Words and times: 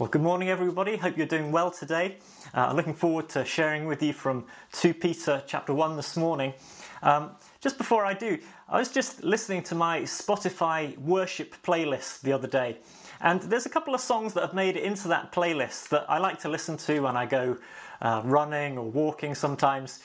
Well, 0.00 0.08
good 0.08 0.22
morning, 0.22 0.48
everybody. 0.48 0.96
Hope 0.96 1.18
you're 1.18 1.26
doing 1.26 1.52
well 1.52 1.70
today. 1.70 2.16
Uh, 2.54 2.68
I'm 2.68 2.76
looking 2.76 2.94
forward 2.94 3.28
to 3.28 3.44
sharing 3.44 3.84
with 3.84 4.02
you 4.02 4.14
from 4.14 4.46
2 4.72 4.94
Peter 4.94 5.42
chapter 5.46 5.74
1 5.74 5.98
this 5.98 6.16
morning. 6.16 6.54
Um, 7.02 7.32
just 7.60 7.76
before 7.76 8.06
I 8.06 8.14
do, 8.14 8.38
I 8.66 8.78
was 8.78 8.90
just 8.90 9.22
listening 9.22 9.62
to 9.64 9.74
my 9.74 10.00
Spotify 10.00 10.96
worship 10.96 11.54
playlist 11.62 12.22
the 12.22 12.32
other 12.32 12.48
day, 12.48 12.78
and 13.20 13.42
there's 13.42 13.66
a 13.66 13.68
couple 13.68 13.94
of 13.94 14.00
songs 14.00 14.32
that 14.32 14.40
have 14.40 14.54
made 14.54 14.78
it 14.78 14.84
into 14.84 15.06
that 15.08 15.32
playlist 15.32 15.90
that 15.90 16.06
I 16.08 16.16
like 16.16 16.38
to 16.40 16.48
listen 16.48 16.78
to 16.78 17.00
when 17.00 17.18
I 17.18 17.26
go 17.26 17.58
uh, 18.00 18.22
running 18.24 18.78
or 18.78 18.90
walking 18.90 19.34
sometimes. 19.34 20.02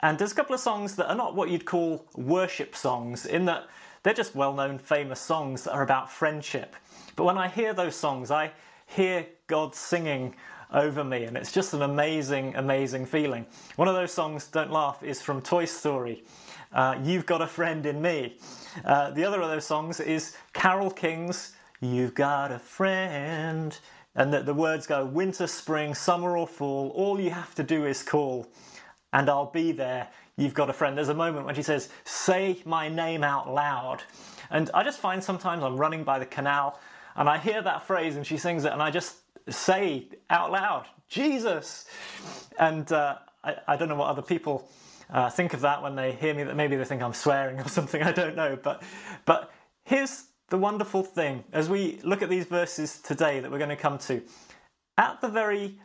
And 0.00 0.18
there's 0.18 0.32
a 0.32 0.34
couple 0.34 0.56
of 0.56 0.60
songs 0.60 0.96
that 0.96 1.08
are 1.08 1.14
not 1.14 1.36
what 1.36 1.50
you'd 1.50 1.66
call 1.66 2.04
worship 2.16 2.74
songs, 2.74 3.24
in 3.24 3.44
that 3.44 3.68
they're 4.02 4.12
just 4.12 4.34
well 4.34 4.54
known, 4.54 4.78
famous 4.80 5.20
songs 5.20 5.62
that 5.62 5.72
are 5.72 5.84
about 5.84 6.10
friendship. 6.10 6.74
But 7.14 7.22
when 7.22 7.38
I 7.38 7.46
hear 7.46 7.72
those 7.72 7.94
songs, 7.94 8.32
I 8.32 8.50
hear 8.86 9.26
God 9.46 9.74
singing 9.74 10.34
over 10.72 11.04
me, 11.04 11.24
and 11.24 11.36
it's 11.36 11.52
just 11.52 11.74
an 11.74 11.82
amazing, 11.82 12.54
amazing 12.56 13.06
feeling. 13.06 13.46
One 13.76 13.88
of 13.88 13.94
those 13.94 14.12
songs, 14.12 14.46
Don't 14.48 14.70
Laugh, 14.72 15.02
is 15.02 15.22
from 15.22 15.42
Toy 15.42 15.64
Story. 15.64 16.24
Uh, 16.72 16.98
You've 17.02 17.26
Got 17.26 17.42
a 17.42 17.46
Friend 17.46 17.84
in 17.86 18.02
Me. 18.02 18.36
Uh, 18.84 19.10
the 19.10 19.24
other 19.24 19.40
of 19.40 19.48
those 19.48 19.64
songs 19.64 20.00
is 20.00 20.36
Carole 20.52 20.90
King's 20.90 21.54
You've 21.80 22.14
Got 22.14 22.50
a 22.50 22.58
Friend. 22.58 23.78
And 24.14 24.32
the, 24.32 24.42
the 24.42 24.54
words 24.54 24.86
go 24.86 25.04
winter, 25.04 25.46
spring, 25.46 25.94
summer, 25.94 26.36
or 26.36 26.46
fall, 26.46 26.90
all 26.94 27.20
you 27.20 27.30
have 27.30 27.54
to 27.56 27.62
do 27.62 27.84
is 27.84 28.02
call, 28.02 28.46
and 29.12 29.28
I'll 29.28 29.50
be 29.50 29.72
there. 29.72 30.08
You've 30.36 30.54
got 30.54 30.68
a 30.68 30.72
friend. 30.72 30.96
There's 30.96 31.08
a 31.08 31.14
moment 31.14 31.46
when 31.46 31.54
she 31.54 31.62
says, 31.62 31.88
Say 32.04 32.58
my 32.64 32.88
name 32.88 33.24
out 33.24 33.52
loud. 33.52 34.02
And 34.50 34.70
I 34.74 34.84
just 34.84 34.98
find 34.98 35.22
sometimes 35.22 35.62
I'm 35.62 35.76
running 35.76 36.04
by 36.04 36.18
the 36.18 36.26
canal 36.26 36.78
and 37.16 37.28
I 37.28 37.38
hear 37.38 37.62
that 37.62 37.86
phrase 37.86 38.16
and 38.16 38.26
she 38.26 38.36
sings 38.36 38.64
it, 38.64 38.72
and 38.72 38.82
I 38.82 38.90
just 38.90 39.16
say 39.48 40.08
out 40.30 40.50
loud, 40.52 40.86
Jesus. 41.08 41.86
And 42.58 42.90
uh, 42.92 43.16
I, 43.44 43.56
I, 43.68 43.76
don't 43.76 43.88
know 43.88 43.96
what 43.96 44.08
other 44.08 44.22
people 44.22 44.68
uh, 45.10 45.30
think 45.30 45.54
of 45.54 45.60
that 45.60 45.82
when 45.82 45.94
they 45.94 46.12
hear 46.12 46.34
me, 46.34 46.42
that 46.44 46.56
maybe 46.56 46.76
they 46.76 46.84
think 46.84 47.02
I'm 47.02 47.14
swearing 47.14 47.60
or 47.60 47.68
something, 47.68 48.02
I 48.02 48.12
don't 48.12 48.36
know. 48.36 48.58
But, 48.60 48.82
but 49.24 49.52
here's 49.84 50.24
the 50.48 50.58
wonderful 50.58 51.02
thing 51.02 51.44
as 51.52 51.68
we 51.68 51.98
look 52.02 52.22
at 52.22 52.28
these 52.28 52.46
verses 52.46 52.98
today 52.98 53.40
that 53.40 53.50
we're 53.50 53.58
going 53.58 53.70
to 53.70 53.76
come 53.76 53.98
to. 53.98 54.22
At 54.98 55.20
the 55.20 55.28
very 55.28 55.78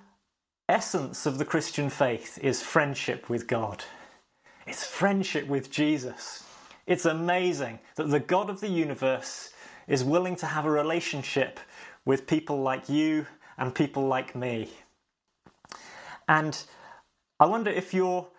essence 0.70 1.26
of 1.26 1.38
the 1.38 1.46
Christian 1.46 1.90
faith 1.90 2.40
is 2.42 2.62
friendship 2.62 3.30
with 3.30 3.48
God. 3.48 3.84
It's 4.66 4.86
friendship 4.86 5.48
with 5.48 5.70
Jesus. 5.70 6.46
It's 6.88 7.06
amazing 7.06 7.80
that 7.96 8.10
the 8.10 8.20
God 8.20 8.50
of 8.50 8.62
the 8.62 8.70
universe 8.70 9.51
is 9.92 10.06
willing 10.06 10.38
to 10.38 10.46
have 10.46 10.66
a 10.66 10.72
relationship 10.72 11.60
with 12.06 12.26
people 12.26 12.62
like 12.62 12.88
you 12.88 13.28
and 13.58 13.76
people 13.76 14.08
like 14.08 14.34
me. 14.34 14.70
And 16.30 16.58
I 17.42 17.46
wonder 17.46 17.70
if 17.70 17.94
you're 17.94 18.30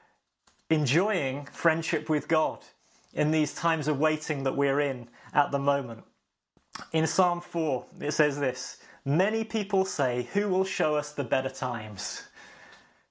enjoying 0.71 1.45
friendship 1.53 2.09
with 2.09 2.27
God 2.27 2.61
in 3.13 3.33
these 3.33 3.55
times 3.55 3.87
of 3.87 4.01
waiting 4.01 4.45
that 4.45 4.57
we're 4.57 4.81
in 4.81 5.09
at 5.35 5.51
the 5.51 5.59
moment. 5.59 6.05
In 6.91 7.07
Psalm 7.07 7.43
4, 7.43 7.85
it 8.01 8.13
says 8.13 8.41
this 8.41 8.79
Many 9.05 9.45
people 9.45 9.85
say, 9.85 10.29
Who 10.33 10.49
will 10.49 10.65
show 10.65 10.97
us 10.97 11.13
the 11.13 11.23
better 11.23 11.51
times? 11.51 12.23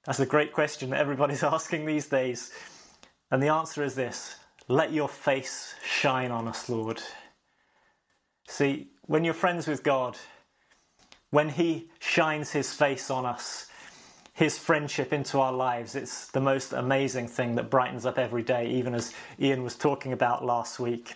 That's 0.06 0.20
a 0.20 0.26
great 0.26 0.52
question 0.52 0.90
that 0.90 1.00
everybody's 1.00 1.44
asking 1.58 1.86
these 1.86 2.08
days. 2.08 2.52
And 3.30 3.44
the 3.44 3.50
answer 3.50 3.84
is 3.84 3.94
this 3.94 4.38
Let 4.68 4.92
your 4.92 5.08
face 5.08 5.76
shine 5.86 6.32
on 6.32 6.48
us, 6.48 6.70
Lord. 6.70 7.04
See, 8.52 8.90
when 9.04 9.24
you're 9.24 9.34
friends 9.34 9.66
with 9.66 9.82
God, 9.82 10.18
when 11.30 11.48
He 11.48 11.90
shines 12.00 12.52
His 12.52 12.74
face 12.74 13.10
on 13.10 13.26
us, 13.26 13.68
His 14.34 14.58
friendship 14.58 15.14
into 15.14 15.40
our 15.40 15.54
lives, 15.54 15.96
it's 15.96 16.28
the 16.28 16.42
most 16.42 16.74
amazing 16.74 17.30
thing 17.30 17.56
that 17.56 17.70
brightens 17.70 18.06
up 18.06 18.20
every 18.20 18.44
day, 18.44 18.70
even 18.70 18.94
as 18.94 19.14
Ian 19.40 19.64
was 19.64 19.78
talking 19.78 20.12
about 20.12 20.44
last 20.44 20.82
week. 20.82 21.14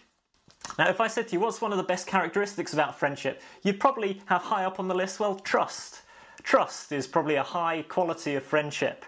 Now, 0.80 0.88
if 0.88 1.02
I 1.02 1.08
said 1.08 1.28
to 1.28 1.34
you, 1.34 1.42
what's 1.42 1.60
one 1.60 1.74
of 1.74 1.78
the 1.78 1.84
best 1.84 2.08
characteristics 2.08 2.72
about 2.72 2.98
friendship? 2.98 3.42
You'd 3.64 3.82
probably 3.82 4.22
have 4.28 4.44
high 4.44 4.64
up 4.64 4.80
on 4.80 4.88
the 4.88 4.96
list, 4.96 5.20
well, 5.20 5.36
trust. 5.36 6.04
Trust 6.42 6.94
is 6.94 7.06
probably 7.06 7.36
a 7.36 7.44
high 7.44 7.82
quality 7.82 8.36
of 8.36 8.44
friendship. 8.44 9.04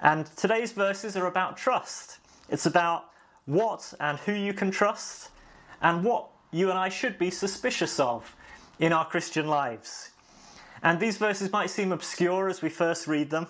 And 0.00 0.26
today's 0.34 0.72
verses 0.72 1.16
are 1.16 1.28
about 1.28 1.56
trust. 1.56 2.18
It's 2.48 2.66
about 2.66 3.10
what 3.46 3.94
and 4.00 4.18
who 4.18 4.32
you 4.32 4.52
can 4.52 4.72
trust, 4.72 5.30
and 5.80 6.02
what 6.02 6.30
you 6.50 6.70
and 6.70 6.78
I 6.78 6.88
should 6.88 7.18
be 7.18 7.30
suspicious 7.30 8.00
of 8.00 8.34
in 8.78 8.92
our 8.92 9.04
Christian 9.04 9.46
lives. 9.46 10.10
And 10.82 11.00
these 11.00 11.18
verses 11.18 11.52
might 11.52 11.70
seem 11.70 11.92
obscure 11.92 12.48
as 12.48 12.62
we 12.62 12.68
first 12.68 13.06
read 13.06 13.30
them, 13.30 13.48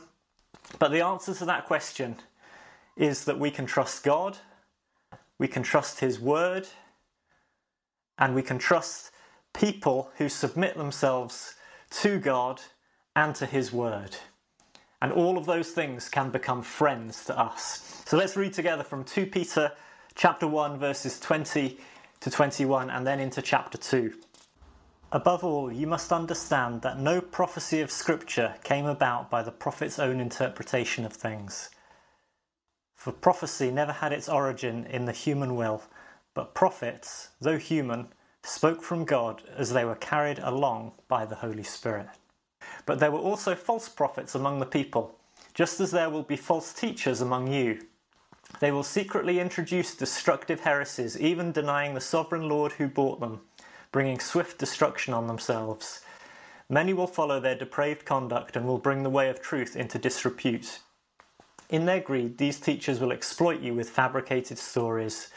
but 0.79 0.91
the 0.91 1.03
answer 1.03 1.35
to 1.35 1.45
that 1.45 1.67
question 1.67 2.17
is 2.97 3.25
that 3.25 3.39
we 3.39 3.51
can 3.51 3.67
trust 3.67 4.03
God, 4.03 4.39
we 5.39 5.49
can 5.49 5.63
trust 5.63 6.01
His 6.01 6.19
Word, 6.19 6.67
and 8.19 8.35
we 8.35 8.43
can 8.43 8.59
trust 8.59 9.11
people 9.53 10.11
who 10.17 10.29
submit 10.29 10.77
themselves 10.77 11.55
to 11.91 12.19
God 12.19 12.61
and 13.15 13.35
to 13.37 13.47
His 13.47 13.73
Word. 13.73 14.17
And 15.01 15.13
all 15.13 15.39
of 15.39 15.47
those 15.47 15.71
things 15.71 16.09
can 16.09 16.31
become 16.31 16.63
friends 16.63 17.25
to 17.27 17.39
us. 17.39 18.03
So 18.07 18.17
let's 18.17 18.37
read 18.37 18.53
together 18.53 18.83
from 18.83 19.05
2 19.05 19.27
Peter 19.27 19.73
chapter 20.17 20.49
1 20.49 20.79
verses 20.79 21.21
20 21.21 21.79
to 22.21 22.31
21 22.31 22.91
and 22.91 23.07
then 23.07 23.21
into 23.21 23.43
chapter 23.43 23.79
2. 23.79 24.15
Above 25.11 25.43
all, 25.43 25.73
you 25.73 25.87
must 25.87 26.13
understand 26.13 26.83
that 26.83 26.99
no 26.99 27.21
prophecy 27.21 27.81
of 27.81 27.91
Scripture 27.91 28.57
came 28.63 28.85
about 28.85 29.31
by 29.31 29.43
the 29.43 29.51
prophet's 29.51 29.99
own 29.99 30.21
interpretation 30.21 31.07
of 31.07 31.13
things. 31.15 31.71
For 32.95 33.13
prophecy 33.13 33.71
never 33.71 33.93
had 33.93 34.13
its 34.13 34.29
origin 34.29 34.85
in 34.85 35.07
the 35.07 35.13
human 35.13 35.57
will, 35.57 35.83
but 36.35 36.55
prophets, 36.55 37.31
though 37.41 37.57
human, 37.57 38.09
spoke 38.43 38.83
from 38.83 39.05
God 39.05 39.43
as 39.57 39.73
they 39.73 39.85
were 39.85 39.95
carried 39.95 40.39
along 40.41 40.93
by 41.09 41.25
the 41.25 41.37
Holy 41.37 41.63
Spirit. 41.63 42.09
But 42.85 42.99
there 42.99 43.11
were 43.11 43.19
also 43.19 43.55
false 43.55 43.89
prophets 43.89 44.35
among 44.35 44.61
the 44.61 44.67
people, 44.67 45.19
just 45.55 45.81
as 45.81 45.91
there 45.91 46.11
will 46.11 46.23
be 46.23 46.37
false 46.37 46.73
teachers 46.73 47.21
among 47.21 47.53
you. 47.53 47.87
They 48.61 48.73
will 48.73 48.83
secretly 48.83 49.39
introduce 49.39 49.95
destructive 49.95 50.61
heresies, 50.61 51.19
even 51.21 51.53
denying 51.53 51.95
the 51.95 52.01
sovereign 52.01 52.49
Lord 52.49 52.73
who 52.73 52.89
bought 52.89 53.21
them, 53.21 53.43
bringing 53.93 54.19
swift 54.19 54.59
destruction 54.59 55.15
on 55.15 55.27
themselves. 55.27 56.01
Many 56.69 56.93
will 56.93 57.07
follow 57.07 57.41
their 57.41 57.55
depraved 57.55 58.05
conduct 58.05 58.57
and 58.57 58.67
will 58.67 58.79
bring 58.79 59.03
the 59.03 59.11
way 59.11 59.31
of 59.31 59.41
truth 59.41 59.77
into 59.77 59.99
disrepute. 59.99 60.81
In 61.71 61.87
their 61.87 62.01
greed, 62.01 62.39
these 62.39 62.59
teachers 62.59 63.01
will 63.01 63.13
exploit 63.13 63.61
you 63.61 63.75
with 63.75 63.91
fabricated 63.91 64.59
stories. 64.59 65.31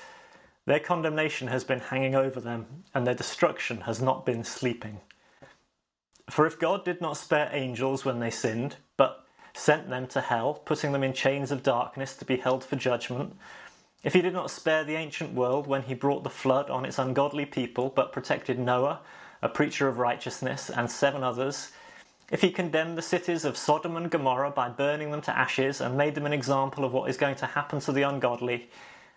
Their 0.65 0.79
condemnation 0.79 1.47
has 1.47 1.63
been 1.63 1.79
hanging 1.79 2.15
over 2.15 2.39
them, 2.39 2.83
and 2.93 3.05
their 3.05 3.13
destruction 3.13 3.81
has 3.81 4.01
not 4.01 4.25
been 4.25 4.43
sleeping. 4.43 5.01
For 6.29 6.45
if 6.45 6.59
God 6.59 6.85
did 6.85 7.01
not 7.01 7.17
spare 7.17 7.49
angels 7.51 8.05
when 8.05 8.19
they 8.19 8.29
sinned, 8.29 8.77
sent 9.53 9.89
them 9.89 10.07
to 10.07 10.21
hell, 10.21 10.55
putting 10.65 10.91
them 10.91 11.03
in 11.03 11.13
chains 11.13 11.51
of 11.51 11.63
darkness 11.63 12.15
to 12.17 12.25
be 12.25 12.37
held 12.37 12.63
for 12.63 12.75
judgment. 12.75 13.35
If 14.03 14.13
he 14.13 14.21
did 14.21 14.33
not 14.33 14.49
spare 14.49 14.83
the 14.83 14.95
ancient 14.95 15.33
world 15.33 15.67
when 15.67 15.83
he 15.83 15.93
brought 15.93 16.23
the 16.23 16.29
flood 16.29 16.69
on 16.69 16.85
its 16.85 16.97
ungodly 16.97 17.45
people, 17.45 17.91
but 17.95 18.11
protected 18.11 18.57
Noah, 18.57 19.01
a 19.41 19.49
preacher 19.49 19.87
of 19.87 19.99
righteousness, 19.99 20.69
and 20.69 20.89
seven 20.89 21.23
others, 21.23 21.71
if 22.31 22.41
he 22.41 22.49
condemned 22.49 22.97
the 22.97 23.01
cities 23.01 23.43
of 23.43 23.57
Sodom 23.57 23.97
and 23.97 24.09
Gomorrah 24.09 24.51
by 24.51 24.69
burning 24.69 25.11
them 25.11 25.21
to 25.21 25.37
ashes 25.37 25.81
and 25.81 25.97
made 25.97 26.15
them 26.15 26.25
an 26.25 26.33
example 26.33 26.85
of 26.85 26.93
what 26.93 27.09
is 27.09 27.17
going 27.17 27.35
to 27.35 27.45
happen 27.45 27.79
to 27.81 27.91
the 27.91 28.03
ungodly, 28.03 28.69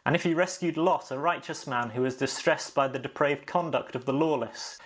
and 0.05 0.15
if 0.15 0.25
he 0.25 0.35
rescued 0.35 0.77
Lot, 0.77 1.11
a 1.11 1.19
righteous 1.19 1.67
man 1.67 1.91
who 1.91 2.03
was 2.03 2.17
distressed 2.17 2.75
by 2.75 2.89
the 2.89 2.99
depraved 2.99 3.47
conduct 3.47 3.95
of 3.95 4.05
the 4.05 4.13
lawless, 4.13 4.79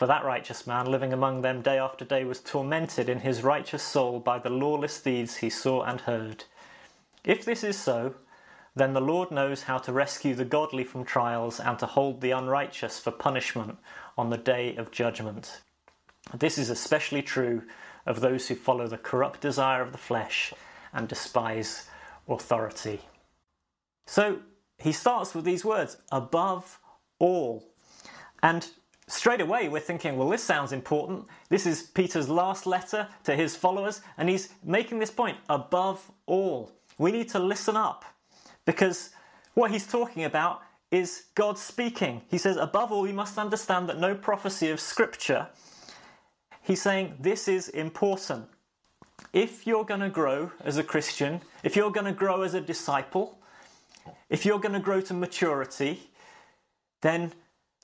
for 0.00 0.06
that 0.06 0.24
righteous 0.24 0.66
man 0.66 0.86
living 0.86 1.12
among 1.12 1.42
them 1.42 1.60
day 1.60 1.76
after 1.76 2.06
day 2.06 2.24
was 2.24 2.40
tormented 2.40 3.06
in 3.06 3.20
his 3.20 3.42
righteous 3.42 3.82
soul 3.82 4.18
by 4.18 4.38
the 4.38 4.48
lawless 4.48 4.98
deeds 4.98 5.36
he 5.36 5.50
saw 5.50 5.82
and 5.82 6.00
heard. 6.00 6.44
If 7.22 7.44
this 7.44 7.62
is 7.62 7.76
so, 7.76 8.14
then 8.74 8.94
the 8.94 9.02
Lord 9.02 9.30
knows 9.30 9.64
how 9.64 9.76
to 9.76 9.92
rescue 9.92 10.34
the 10.34 10.46
godly 10.46 10.84
from 10.84 11.04
trials 11.04 11.60
and 11.60 11.78
to 11.80 11.84
hold 11.84 12.22
the 12.22 12.30
unrighteous 12.30 12.98
for 12.98 13.10
punishment 13.10 13.76
on 14.16 14.30
the 14.30 14.38
day 14.38 14.74
of 14.74 14.90
judgment. 14.90 15.60
This 16.32 16.56
is 16.56 16.70
especially 16.70 17.20
true 17.20 17.64
of 18.06 18.20
those 18.20 18.48
who 18.48 18.54
follow 18.54 18.86
the 18.86 18.96
corrupt 18.96 19.42
desire 19.42 19.82
of 19.82 19.92
the 19.92 19.98
flesh 19.98 20.54
and 20.94 21.08
despise 21.08 21.90
authority. 22.26 23.02
So 24.06 24.38
he 24.78 24.92
starts 24.92 25.34
with 25.34 25.44
these 25.44 25.62
words 25.62 25.98
above 26.10 26.78
all. 27.18 27.66
And 28.42 28.66
straight 29.10 29.40
away 29.40 29.68
we're 29.68 29.80
thinking, 29.80 30.16
well, 30.16 30.28
this 30.28 30.42
sounds 30.42 30.72
important. 30.72 31.26
This 31.48 31.66
is 31.66 31.82
Peter's 31.82 32.28
last 32.28 32.66
letter 32.66 33.08
to 33.24 33.34
his 33.34 33.56
followers, 33.56 34.00
and 34.16 34.28
he's 34.28 34.50
making 34.64 34.98
this 34.98 35.10
point 35.10 35.38
above 35.48 36.10
all. 36.26 36.72
We 36.98 37.12
need 37.12 37.28
to 37.30 37.38
listen 37.38 37.76
up 37.76 38.04
because 38.64 39.10
what 39.54 39.70
he's 39.70 39.86
talking 39.86 40.24
about 40.24 40.62
is 40.90 41.24
God 41.34 41.58
speaking. 41.58 42.22
He 42.28 42.38
says, 42.38 42.56
above 42.56 42.92
all, 42.92 43.06
you 43.06 43.14
must 43.14 43.38
understand 43.38 43.88
that 43.88 43.98
no 43.98 44.14
prophecy 44.14 44.70
of 44.70 44.80
Scripture 44.80 45.48
he's 46.70 46.80
saying 46.80 47.16
this 47.18 47.48
is 47.48 47.68
important. 47.68 48.46
If 49.32 49.66
you're 49.66 49.84
going 49.84 50.00
to 50.00 50.08
grow 50.08 50.52
as 50.64 50.76
a 50.76 50.84
Christian, 50.84 51.40
if 51.62 51.76
you're 51.76 51.90
going 51.90 52.06
to 52.06 52.12
grow 52.12 52.42
as 52.42 52.54
a 52.54 52.60
disciple, 52.60 53.38
if 54.28 54.44
you're 54.44 54.58
going 54.58 54.74
to 54.74 54.80
grow 54.80 55.00
to 55.02 55.14
maturity, 55.14 56.10
then 57.00 57.32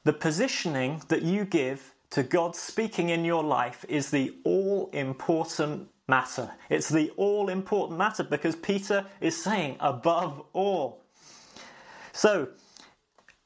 the 0.07 0.13
positioning 0.13 1.03
that 1.09 1.23
you 1.23 1.45
give 1.45 1.93
to 2.11 2.23
God 2.23 2.55
speaking 2.55 3.09
in 3.09 3.25
your 3.25 3.43
life 3.43 3.85
is 3.89 4.13
the 4.13 4.37
all 4.45 4.89
important 4.93 5.89
matter. 6.07 6.53
It's 6.71 6.89
the 6.89 7.11
all 7.17 7.49
important 7.49 7.99
matter 7.99 8.23
because 8.23 8.55
Peter 8.55 9.07
is 9.21 9.37
saying 9.37 9.79
above 9.81 10.45
all. 10.53 11.03
So, 12.13 12.51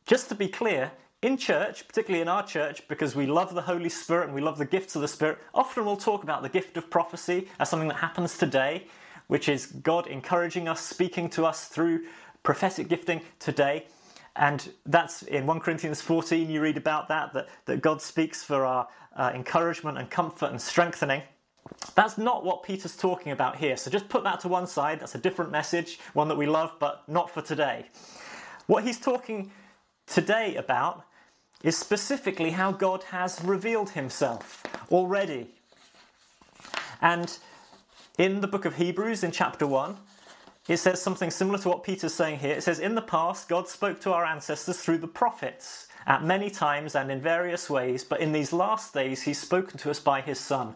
just 0.06 0.28
to 0.28 0.34
be 0.34 0.48
clear, 0.48 0.92
in 1.22 1.38
church, 1.38 1.88
particularly 1.88 2.20
in 2.20 2.28
our 2.28 2.46
church, 2.46 2.86
because 2.88 3.16
we 3.16 3.24
love 3.24 3.54
the 3.54 3.62
Holy 3.62 3.88
Spirit 3.88 4.26
and 4.26 4.34
we 4.34 4.42
love 4.42 4.58
the 4.58 4.66
gifts 4.66 4.94
of 4.94 5.00
the 5.00 5.08
Spirit, 5.08 5.38
often 5.54 5.86
we'll 5.86 5.96
talk 5.96 6.22
about 6.22 6.42
the 6.42 6.50
gift 6.50 6.76
of 6.76 6.90
prophecy 6.90 7.48
as 7.58 7.70
something 7.70 7.88
that 7.88 7.98
happens 7.98 8.36
today, 8.36 8.86
which 9.28 9.48
is 9.48 9.64
God 9.64 10.06
encouraging 10.06 10.68
us, 10.68 10.82
speaking 10.82 11.30
to 11.30 11.46
us 11.46 11.68
through 11.68 12.02
prophetic 12.42 12.88
gifting 12.88 13.22
today. 13.38 13.86
And 14.36 14.72
that's 14.86 15.22
in 15.22 15.46
1 15.46 15.60
Corinthians 15.60 16.00
14, 16.00 16.48
you 16.48 16.60
read 16.60 16.76
about 16.76 17.08
that, 17.08 17.32
that, 17.34 17.48
that 17.66 17.82
God 17.82 18.00
speaks 18.00 18.42
for 18.42 18.64
our 18.64 18.88
uh, 19.16 19.32
encouragement 19.34 19.98
and 19.98 20.08
comfort 20.08 20.50
and 20.50 20.60
strengthening. 20.60 21.22
That's 21.94 22.16
not 22.16 22.44
what 22.44 22.62
Peter's 22.62 22.96
talking 22.96 23.32
about 23.32 23.56
here. 23.56 23.76
So 23.76 23.90
just 23.90 24.08
put 24.08 24.24
that 24.24 24.40
to 24.40 24.48
one 24.48 24.66
side. 24.66 25.00
That's 25.00 25.14
a 25.14 25.18
different 25.18 25.50
message, 25.50 25.98
one 26.14 26.28
that 26.28 26.36
we 26.36 26.46
love, 26.46 26.72
but 26.78 27.08
not 27.08 27.30
for 27.30 27.42
today. 27.42 27.86
What 28.66 28.84
he's 28.84 28.98
talking 28.98 29.50
today 30.06 30.54
about 30.56 31.04
is 31.62 31.76
specifically 31.76 32.50
how 32.50 32.72
God 32.72 33.04
has 33.04 33.40
revealed 33.42 33.90
himself 33.90 34.62
already. 34.90 35.48
And 37.02 37.36
in 38.18 38.40
the 38.40 38.46
book 38.46 38.64
of 38.64 38.76
Hebrews, 38.76 39.22
in 39.24 39.30
chapter 39.30 39.66
1, 39.66 39.96
it 40.68 40.76
says 40.76 41.00
something 41.00 41.30
similar 41.30 41.58
to 41.58 41.68
what 41.68 41.84
Peter's 41.84 42.14
saying 42.14 42.38
here. 42.40 42.54
It 42.54 42.62
says, 42.62 42.78
In 42.78 42.94
the 42.94 43.02
past, 43.02 43.48
God 43.48 43.68
spoke 43.68 44.00
to 44.02 44.12
our 44.12 44.24
ancestors 44.24 44.80
through 44.80 44.98
the 44.98 45.08
prophets 45.08 45.88
at 46.06 46.24
many 46.24 46.50
times 46.50 46.94
and 46.94 47.10
in 47.10 47.20
various 47.20 47.70
ways, 47.70 48.04
but 48.04 48.20
in 48.20 48.32
these 48.32 48.52
last 48.52 48.94
days, 48.94 49.22
He's 49.22 49.40
spoken 49.40 49.78
to 49.78 49.90
us 49.90 50.00
by 50.00 50.20
His 50.20 50.38
Son. 50.38 50.74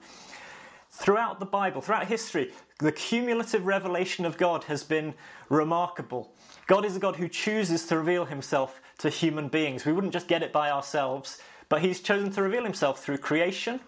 Throughout 0.90 1.38
the 1.38 1.46
Bible, 1.46 1.80
throughout 1.80 2.06
history, 2.06 2.52
the 2.78 2.92
cumulative 2.92 3.66
revelation 3.66 4.24
of 4.24 4.38
God 4.38 4.64
has 4.64 4.82
been 4.84 5.14
remarkable. 5.48 6.32
God 6.66 6.84
is 6.84 6.96
a 6.96 7.00
God 7.00 7.16
who 7.16 7.28
chooses 7.28 7.86
to 7.86 7.98
reveal 7.98 8.24
Himself 8.24 8.80
to 8.98 9.10
human 9.10 9.48
beings. 9.48 9.84
We 9.84 9.92
wouldn't 9.92 10.12
just 10.12 10.28
get 10.28 10.42
it 10.42 10.52
by 10.52 10.70
ourselves, 10.70 11.38
but 11.68 11.82
He's 11.82 12.00
chosen 12.00 12.30
to 12.32 12.42
reveal 12.42 12.64
Himself 12.64 13.04
through 13.04 13.18
creation, 13.18 13.80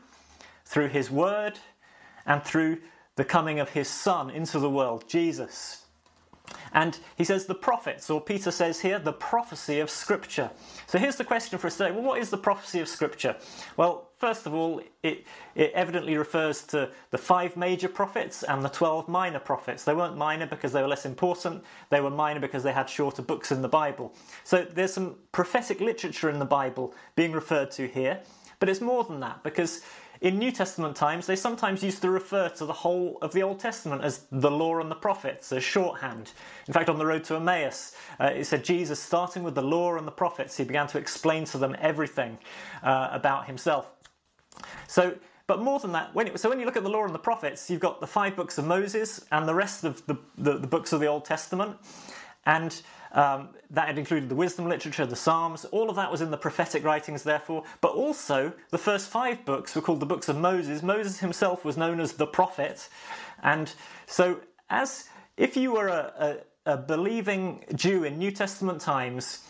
through 0.64 0.88
His 0.88 1.10
Word, 1.10 1.58
and 2.26 2.42
through 2.42 2.78
the 3.14 3.24
coming 3.24 3.58
of 3.58 3.70
His 3.70 3.88
Son 3.88 4.28
into 4.28 4.58
the 4.58 4.70
world, 4.70 5.08
Jesus. 5.08 5.85
And 6.72 6.98
he 7.16 7.24
says 7.24 7.46
the 7.46 7.54
prophets, 7.54 8.10
or 8.10 8.20
Peter 8.20 8.50
says 8.50 8.80
here, 8.80 8.98
the 8.98 9.12
prophecy 9.12 9.80
of 9.80 9.90
Scripture. 9.90 10.50
So 10.86 10.98
here's 10.98 11.16
the 11.16 11.24
question 11.24 11.58
for 11.58 11.66
us 11.66 11.76
today. 11.76 11.90
Well, 11.92 12.02
what 12.02 12.20
is 12.20 12.30
the 12.30 12.38
prophecy 12.38 12.80
of 12.80 12.88
Scripture? 12.88 13.36
Well, 13.76 14.08
first 14.16 14.46
of 14.46 14.54
all, 14.54 14.82
it, 15.02 15.24
it 15.54 15.72
evidently 15.74 16.16
refers 16.16 16.62
to 16.68 16.90
the 17.10 17.18
five 17.18 17.56
major 17.56 17.88
prophets 17.88 18.42
and 18.42 18.64
the 18.64 18.68
12 18.68 19.08
minor 19.08 19.38
prophets. 19.38 19.84
They 19.84 19.94
weren't 19.94 20.16
minor 20.16 20.46
because 20.46 20.72
they 20.72 20.82
were 20.82 20.88
less 20.88 21.06
important, 21.06 21.64
they 21.90 22.00
were 22.00 22.10
minor 22.10 22.40
because 22.40 22.62
they 22.62 22.72
had 22.72 22.88
shorter 22.88 23.22
books 23.22 23.50
in 23.52 23.62
the 23.62 23.68
Bible. 23.68 24.14
So 24.44 24.64
there's 24.64 24.92
some 24.92 25.16
prophetic 25.32 25.80
literature 25.80 26.30
in 26.30 26.38
the 26.38 26.44
Bible 26.44 26.94
being 27.14 27.32
referred 27.32 27.70
to 27.72 27.86
here, 27.86 28.20
but 28.58 28.68
it's 28.68 28.80
more 28.80 29.04
than 29.04 29.20
that 29.20 29.42
because 29.42 29.82
in 30.20 30.38
New 30.38 30.50
Testament 30.50 30.96
times, 30.96 31.26
they 31.26 31.36
sometimes 31.36 31.82
used 31.82 32.02
to 32.02 32.10
refer 32.10 32.48
to 32.50 32.64
the 32.64 32.72
whole 32.72 33.18
of 33.22 33.32
the 33.32 33.42
Old 33.42 33.60
Testament 33.60 34.02
as 34.02 34.26
the 34.32 34.50
law 34.50 34.78
and 34.78 34.90
the 34.90 34.96
prophets, 34.96 35.52
as 35.52 35.62
shorthand. 35.62 36.32
In 36.66 36.74
fact, 36.74 36.88
on 36.88 36.98
the 36.98 37.06
road 37.06 37.24
to 37.24 37.36
Emmaus, 37.36 37.94
uh, 38.20 38.26
it 38.26 38.44
said 38.44 38.64
Jesus, 38.64 39.00
starting 39.00 39.42
with 39.42 39.54
the 39.54 39.62
law 39.62 39.96
and 39.96 40.06
the 40.06 40.12
prophets, 40.12 40.56
he 40.56 40.64
began 40.64 40.86
to 40.88 40.98
explain 40.98 41.44
to 41.46 41.58
them 41.58 41.76
everything 41.80 42.38
uh, 42.82 43.08
about 43.12 43.46
himself. 43.46 43.86
So, 44.86 45.16
but 45.46 45.60
more 45.60 45.78
than 45.78 45.92
that, 45.92 46.14
when 46.14 46.26
it, 46.28 46.40
so 46.40 46.48
when 46.48 46.58
you 46.58 46.66
look 46.66 46.76
at 46.76 46.82
the 46.82 46.88
law 46.90 47.04
and 47.04 47.14
the 47.14 47.18
prophets, 47.18 47.70
you've 47.70 47.80
got 47.80 48.00
the 48.00 48.06
five 48.06 48.34
books 48.34 48.58
of 48.58 48.64
Moses 48.64 49.24
and 49.30 49.46
the 49.46 49.54
rest 49.54 49.84
of 49.84 50.04
the, 50.06 50.16
the, 50.36 50.58
the 50.58 50.66
books 50.66 50.92
of 50.92 51.00
the 51.00 51.06
Old 51.06 51.24
Testament. 51.24 51.76
And 52.44 52.80
um, 53.16 53.48
that 53.70 53.88
had 53.88 53.98
included 53.98 54.28
the 54.28 54.36
wisdom 54.36 54.68
literature, 54.68 55.06
the 55.06 55.16
Psalms, 55.16 55.64
all 55.66 55.90
of 55.90 55.96
that 55.96 56.12
was 56.12 56.20
in 56.20 56.30
the 56.30 56.36
prophetic 56.36 56.84
writings, 56.84 57.24
therefore. 57.24 57.64
But 57.80 57.92
also, 57.92 58.52
the 58.70 58.78
first 58.78 59.08
five 59.08 59.44
books 59.46 59.74
were 59.74 59.82
called 59.82 60.00
the 60.00 60.06
books 60.06 60.28
of 60.28 60.36
Moses. 60.36 60.82
Moses 60.82 61.20
himself 61.20 61.64
was 61.64 61.78
known 61.78 61.98
as 61.98 62.12
the 62.12 62.26
prophet. 62.26 62.88
And 63.42 63.72
so, 64.06 64.40
as 64.68 65.08
if 65.38 65.56
you 65.56 65.72
were 65.72 65.88
a, 65.88 66.42
a, 66.66 66.74
a 66.74 66.76
believing 66.76 67.64
Jew 67.74 68.04
in 68.04 68.18
New 68.18 68.30
Testament 68.30 68.82
times, 68.82 69.40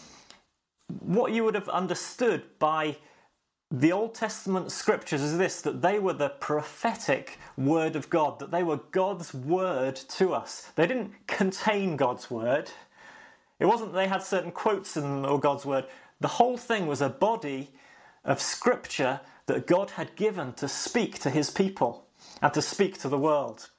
what 1.01 1.33
you 1.33 1.45
would 1.45 1.57
have 1.57 1.69
understood 1.69 2.45
by 2.61 2.97
the 3.71 3.93
Old 3.93 4.15
Testament 4.15 4.73
scriptures 4.73 5.21
is 5.23 5.39
this 5.39 5.61
that 5.63 5.83
they 5.83 5.99
were 5.99 6.13
the 6.13 6.29
prophetic 6.29 7.39
word 7.57 7.97
of 7.97 8.09
God, 8.11 8.39
that 8.39 8.53
they 8.53 8.63
were 8.63 8.81
God's 8.93 9.35
word 9.35 9.97
to 9.97 10.33
us. 10.35 10.71
They 10.77 10.87
didn't 10.87 11.15
contain 11.27 11.97
God's 11.97 12.31
word, 12.31 12.71
it 13.59 13.67
wasn't 13.67 13.93
that 13.93 13.99
they 13.99 14.09
had 14.09 14.23
certain 14.23 14.53
quotes 14.53 14.97
in 14.97 15.03
them 15.03 15.25
or 15.25 15.41
God's 15.41 15.65
word. 15.65 15.87
The 16.21 16.29
whole 16.29 16.57
thing 16.57 16.87
was 16.87 17.01
a 17.01 17.09
body 17.09 17.71
of 18.25 18.41
scripture 18.41 19.21
that 19.47 19.67
God 19.67 19.93
had 19.93 20.17
given 20.17 20.53
to 20.55 20.69
speak 20.69 21.19
to 21.21 21.31
his 21.31 21.51
people 21.51 22.07
and 22.43 22.53
to 22.55 22.63
speak 22.63 22.99
to 23.01 23.09
the 23.09 23.19
world. 23.19 23.71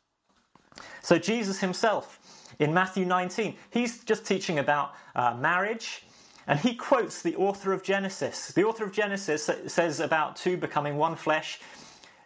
So, 1.01 1.17
Jesus 1.17 1.59
himself 1.59 2.19
in 2.59 2.73
Matthew 2.73 3.05
19, 3.05 3.55
he's 3.69 4.03
just 4.03 4.25
teaching 4.25 4.59
about 4.59 4.93
uh, 5.15 5.35
marriage 5.35 6.03
and 6.47 6.59
he 6.59 6.75
quotes 6.75 7.21
the 7.21 7.35
author 7.35 7.73
of 7.73 7.83
Genesis. 7.83 8.53
The 8.53 8.63
author 8.63 8.85
of 8.85 8.93
Genesis 8.93 9.49
says 9.67 9.99
about 9.99 10.37
two 10.37 10.55
becoming 10.55 10.95
one 10.95 11.15
flesh. 11.15 11.59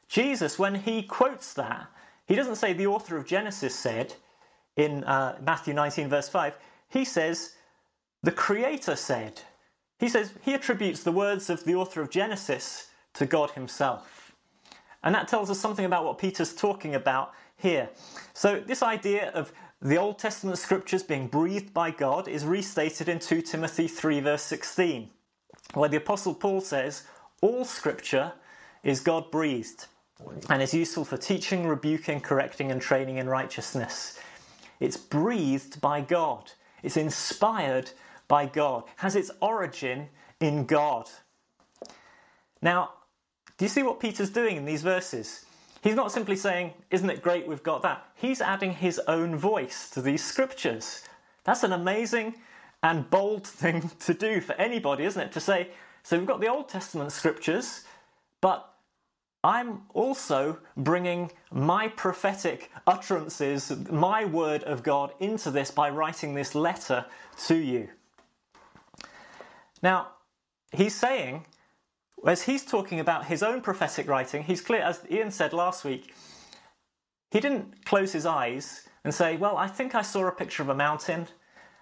Jesus, 0.08 0.60
when 0.60 0.76
he 0.76 1.02
quotes 1.02 1.54
that, 1.56 1.88
he 2.28 2.36
doesn't 2.36 2.58
say 2.58 2.74
the 2.74 2.88
author 2.88 3.18
of 3.18 3.26
Genesis 3.26 3.74
said 3.74 4.14
in 4.76 5.04
uh, 5.06 5.38
Matthew 5.42 5.74
19, 5.74 6.08
verse 6.08 6.30
5. 6.30 6.56
He 6.92 7.06
says, 7.06 7.54
the 8.22 8.32
Creator 8.32 8.96
said. 8.98 9.42
He 10.00 10.10
says, 10.10 10.34
he 10.42 10.54
attributes 10.54 11.04
the 11.04 11.12
words 11.12 11.50
of 11.50 11.64
the 11.64 11.76
author 11.76 12.02
of 12.02 12.10
Genesis 12.10 12.90
to 13.14 13.26
God 13.26 13.52
Himself. 13.52 14.34
And 15.04 15.16
that 15.16 15.28
tells 15.28 15.50
us 15.50 15.60
something 15.60 15.86
about 15.86 16.06
what 16.06 16.20
Peter's 16.20 16.54
talking 16.54 16.94
about 16.94 17.32
here. 17.58 17.90
So, 18.34 18.60
this 18.60 18.84
idea 18.84 19.32
of 19.32 19.52
the 19.82 19.98
Old 19.98 20.20
Testament 20.20 20.60
scriptures 20.60 21.02
being 21.02 21.28
breathed 21.28 21.74
by 21.74 21.90
God 21.90 22.28
is 22.28 22.46
restated 22.46 23.10
in 23.10 23.20
2 23.20 23.42
Timothy 23.42 23.88
3, 23.88 24.20
verse 24.20 24.44
16, 24.44 25.10
where 25.74 25.90
the 25.90 25.98
Apostle 25.98 26.36
Paul 26.36 26.62
says, 26.62 27.04
All 27.42 27.66
scripture 27.66 28.34
is 28.84 29.00
God 29.00 29.32
breathed 29.32 29.88
and 30.50 30.62
is 30.62 30.74
useful 30.74 31.06
for 31.06 31.18
teaching, 31.18 31.66
rebuking, 31.66 32.22
correcting, 32.22 32.72
and 32.72 32.80
training 32.80 33.18
in 33.18 33.28
righteousness. 33.28 34.20
It's 34.80 34.98
breathed 34.98 35.82
by 35.82 36.02
God. 36.02 36.52
It's 36.84 36.98
inspired 36.98 37.92
by 38.28 38.46
God, 38.46 38.84
has 38.98 39.16
its 39.16 39.32
origin 39.42 40.10
in 40.40 40.66
God. 40.66 41.10
Now, 42.62 42.92
do 43.58 43.66
you 43.66 43.70
see 43.70 43.84
what 43.84 44.00
Peter's 44.00 44.30
doing 44.30 44.56
in 44.56 44.66
these 44.66 44.82
verses? 44.82 45.46
He's 45.84 45.96
not 45.96 46.12
simply 46.12 46.36
saying, 46.36 46.74
Isn't 46.92 47.10
it 47.10 47.22
great 47.22 47.48
we've 47.48 47.64
got 47.64 47.82
that? 47.82 48.06
He's 48.16 48.42
adding 48.42 48.74
his 48.74 49.00
own 49.08 49.36
voice 49.36 49.90
to 49.92 50.02
these 50.02 50.24
scriptures. 50.24 51.04
That's 51.44 51.64
an 51.64 51.72
amazing 51.72 52.36
and 52.84 53.10
bold 53.10 53.46
thing 53.46 53.92
to 54.06 54.14
do 54.14 54.42
for 54.42 54.54
anybody, 54.54 55.06
isn't 55.06 55.22
it? 55.22 55.32
To 55.34 55.40
say, 55.40 55.70
So 56.04 56.18
we've 56.18 56.28
got 56.28 56.40
the 56.40 56.48
Old 56.48 56.70
Testament 56.70 57.12
scriptures, 57.12 57.84
but 58.42 58.71
I'm 59.44 59.82
also 59.94 60.60
bringing 60.78 61.32
my 61.52 61.88
prophetic 61.88 62.72
utterances, 62.86 63.72
my 63.90 64.24
word 64.24 64.64
of 64.64 64.84
God, 64.84 65.14
into 65.20 65.50
this 65.50 65.72
by 65.72 65.90
writing 65.90 66.36
this 66.36 66.54
letter 66.54 67.06
to 67.48 67.56
you. 67.56 67.90
Now, 69.82 70.10
he's 70.72 70.94
saying, 70.94 71.46
as 72.26 72.44
he's 72.44 72.64
talking 72.64 73.00
about 73.00 73.26
his 73.26 73.42
own 73.42 73.62
prophetic 73.62 74.08
writing, 74.08 74.44
he's 74.44 74.62
clear, 74.62 74.82
as 74.82 75.02
Ian 75.10 75.32
said 75.32 75.54
last 75.54 75.84
week, 75.84 76.14
he 77.32 77.40
didn't 77.40 77.86
close 77.86 78.12
his 78.12 78.26
eyes 78.26 78.88
and 79.04 79.14
say, 79.14 79.38
Well, 79.38 79.58
I 79.58 79.68
think 79.68 79.96
I 79.96 80.04
saw 80.04 80.28
a 80.28 80.32
picture 80.32 80.62
of 80.62 80.70
a 80.70 80.76
mountain 80.76 81.28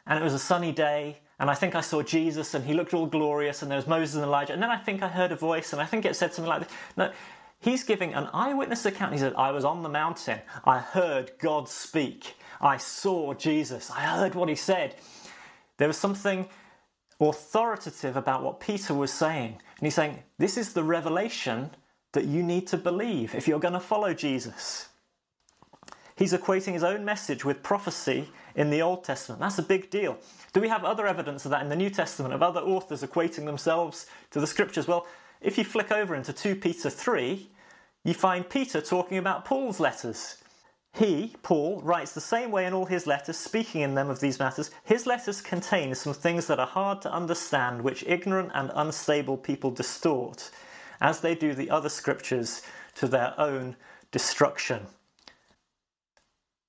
and 0.08 0.20
it 0.20 0.24
was 0.24 0.34
a 0.34 0.40
sunny 0.40 0.72
day 0.72 1.20
and 1.40 1.50
I 1.50 1.56
think 1.56 1.76
I 1.76 1.82
saw 1.82 2.02
Jesus 2.04 2.54
and 2.54 2.66
he 2.66 2.74
looked 2.74 2.94
all 2.94 3.06
glorious 3.06 3.62
and 3.62 3.72
there 3.72 3.78
was 3.78 3.88
Moses 3.88 4.16
and 4.16 4.24
Elijah 4.24 4.54
and 4.54 4.62
then 4.62 4.70
I 4.70 4.78
think 4.78 5.02
I 5.02 5.08
heard 5.08 5.32
a 5.32 5.36
voice 5.36 5.74
and 5.74 5.82
I 5.82 5.86
think 5.86 6.06
it 6.06 6.16
said 6.16 6.34
something 6.34 6.50
like 6.50 6.68
this. 6.68 6.78
No, 6.96 7.12
He's 7.60 7.84
giving 7.84 8.14
an 8.14 8.30
eyewitness 8.34 8.86
account. 8.86 9.14
He 9.14 9.20
said, 9.20 9.34
I 9.36 9.52
was 9.52 9.66
on 9.66 9.84
the 9.84 9.90
mountain. 9.90 10.40
I 10.64 10.80
heard 10.80 11.32
God 11.40 11.68
speak. 11.68 12.36
I 12.62 12.78
saw 12.78 13.34
Jesus. 13.34 13.92
I 13.92 14.02
heard 14.02 14.36
what 14.36 14.50
he 14.50 14.56
said. 14.56 14.96
There 15.78 15.88
was 15.88 15.98
something 15.98 16.48
authoritative 17.20 18.16
about 18.16 18.44
what 18.44 18.60
Peter 18.60 18.94
was 18.94 19.12
saying. 19.12 19.60
And 19.78 19.86
he's 19.86 19.96
saying, 19.96 20.24
This 20.38 20.58
is 20.58 20.74
the 20.74 20.84
revelation 20.84 21.72
that 22.14 22.26
you 22.26 22.44
need 22.44 22.68
to 22.68 22.78
believe 22.78 23.36
if 23.36 23.48
you're 23.48 23.60
going 23.60 23.74
to 23.74 23.80
follow 23.80 24.14
Jesus. 24.14 24.88
He's 26.16 26.34
equating 26.34 26.74
his 26.74 26.84
own 26.84 27.06
message 27.06 27.46
with 27.46 27.64
prophecy 27.64 28.30
in 28.56 28.70
the 28.72 28.82
Old 28.82 29.06
Testament. 29.06 29.40
That's 29.40 29.58
a 29.58 29.64
big 29.64 29.90
deal. 29.90 30.18
Do 30.52 30.60
we 30.60 30.68
have 30.68 30.84
other 30.84 31.08
evidence 31.08 31.46
of 31.46 31.52
that 31.52 31.62
in 31.62 31.70
the 31.70 31.78
New 31.78 31.90
Testament, 31.90 32.34
of 32.34 32.44
other 32.44 32.60
authors 32.60 33.04
equating 33.04 33.46
themselves 33.46 34.06
to 34.32 34.42
the 34.42 34.48
scriptures? 34.48 34.86
Well, 34.86 35.08
if 35.42 35.58
you 35.58 35.64
flick 35.64 35.92
over 35.92 36.16
into 36.16 36.34
2 36.34 36.56
Peter 36.56 36.90
3, 36.90 37.50
you 38.04 38.14
find 38.14 38.50
Peter 38.50 38.82
talking 38.82 39.18
about 39.18 39.46
Paul's 39.46 39.80
letters. 39.80 40.38
He, 40.94 41.36
Paul, 41.44 41.82
writes 41.82 42.14
the 42.14 42.22
same 42.22 42.52
way 42.52 42.66
in 42.66 42.74
all 42.74 42.86
his 42.86 43.06
letters, 43.06 43.38
speaking 43.38 43.82
in 43.82 43.96
them 43.96 44.10
of 44.10 44.20
these 44.20 44.40
matters. 44.40 44.72
His 44.84 45.06
letters 45.06 45.42
contain 45.42 45.94
some 45.96 46.14
things 46.14 46.48
that 46.48 46.60
are 46.60 46.68
hard 46.68 47.02
to 47.04 47.14
understand, 47.14 47.84
which 47.84 48.04
ignorant 48.08 48.52
and 48.54 48.72
unstable 48.74 49.38
people 49.38 49.72
distort, 49.72 50.50
as 51.00 51.22
they 51.22 51.36
do 51.36 51.54
the 51.54 51.70
other 51.70 51.90
scriptures 51.90 52.64
to 52.96 53.08
their 53.08 53.34
own 53.40 53.76
destruction. 54.12 54.88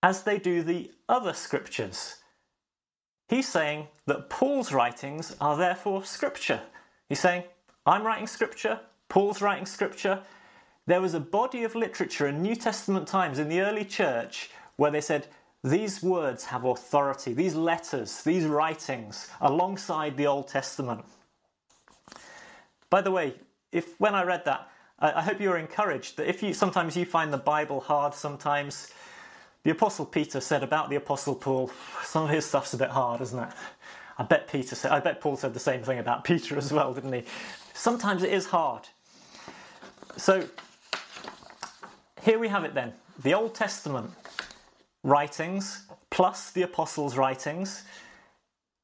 As 0.03 0.23
they 0.23 0.39
do 0.39 0.62
the 0.62 0.93
other 1.09 1.33
scriptures. 1.33 2.17
He's 3.29 3.49
saying 3.49 3.89
that 4.07 4.29
Paul's 4.29 4.73
writings 4.73 5.37
are 5.41 5.57
therefore 5.57 6.05
scripture. 6.05 6.62
He's 7.09 7.21
saying, 7.21 7.45
I'm 7.87 8.05
writing 8.05 8.27
scripture, 8.27 8.81
Paul's 9.09 9.41
writing 9.41 9.67
scripture, 9.67 10.23
there 10.87 11.01
was 11.01 11.15
a 11.15 11.21
body 11.21 11.65
of 11.65 11.75
literature 11.75 12.27
in 12.27 12.43
New 12.43 12.57
Testament 12.57 13.07
times 13.07 13.39
in 13.39 13.49
the 13.49 13.61
early 13.61 13.85
church 13.85 14.51
where 14.77 14.91
they 14.91 15.01
said, 15.01 15.27
these 15.63 16.03
words 16.03 16.47
have 16.47 16.65
authority, 16.65 17.35
these 17.35 17.55
letters, 17.55 18.23
these 18.23 18.45
writings, 18.45 19.29
alongside 19.41 20.17
the 20.17 20.27
Old 20.27 20.49
Testament. 20.49 21.05
By 22.89 23.03
the 23.03 23.11
way, 23.11 23.35
if 23.71 24.01
when 24.01 24.15
I 24.15 24.25
read 24.25 24.45
that, 24.47 24.71
I, 24.99 25.23
hope 25.23 25.41
you're 25.41 25.57
encouraged 25.57 26.17
that 26.17 26.29
if 26.29 26.43
you 26.43 26.53
sometimes 26.53 26.97
you 26.97 27.07
find 27.07 27.33
the 27.33 27.39
Bible 27.39 27.81
hard, 27.81 28.15
sometimes 28.15 28.91
the 29.63 29.71
Apostle 29.71 30.05
Peter 30.07 30.41
said 30.41 30.63
about 30.63 30.91
the 30.91 30.97
Apostle 30.97 31.35
Paul, 31.35 31.71
some 32.05 32.25
of 32.25 32.31
his 32.31 32.45
stuff's 32.45 32.75
a 32.75 32.77
bit 32.77 32.91
hard, 32.91 33.21
isn't 33.21 33.39
it? 33.39 33.49
I 34.21 34.23
bet 34.23 34.49
Peter 34.49 34.75
said, 34.75 34.93
I 34.93 35.00
bet 35.00 35.23
Paul 35.23 35.39
said 35.39 35.55
the 35.55 35.61
same 35.61 35.83
thing 35.83 35.99
about 35.99 36.25
Peter 36.25 36.59
as 36.59 36.71
well, 36.75 36.93
didn't 36.93 37.15
he? 37.15 37.23
Sometimes 37.73 38.23
it 38.23 38.31
is 38.31 38.45
hard. 38.49 38.87
So 40.19 40.47
here 42.21 42.39
we 42.39 42.49
have 42.49 42.65
it 42.65 42.75
then 42.75 42.93
the 43.23 43.33
Old 43.33 43.55
Testament 43.55 44.11
writings 45.03 45.87
plus 46.11 46.50
the 46.50 46.61
apostles' 46.61 47.17
writings. 47.17 47.85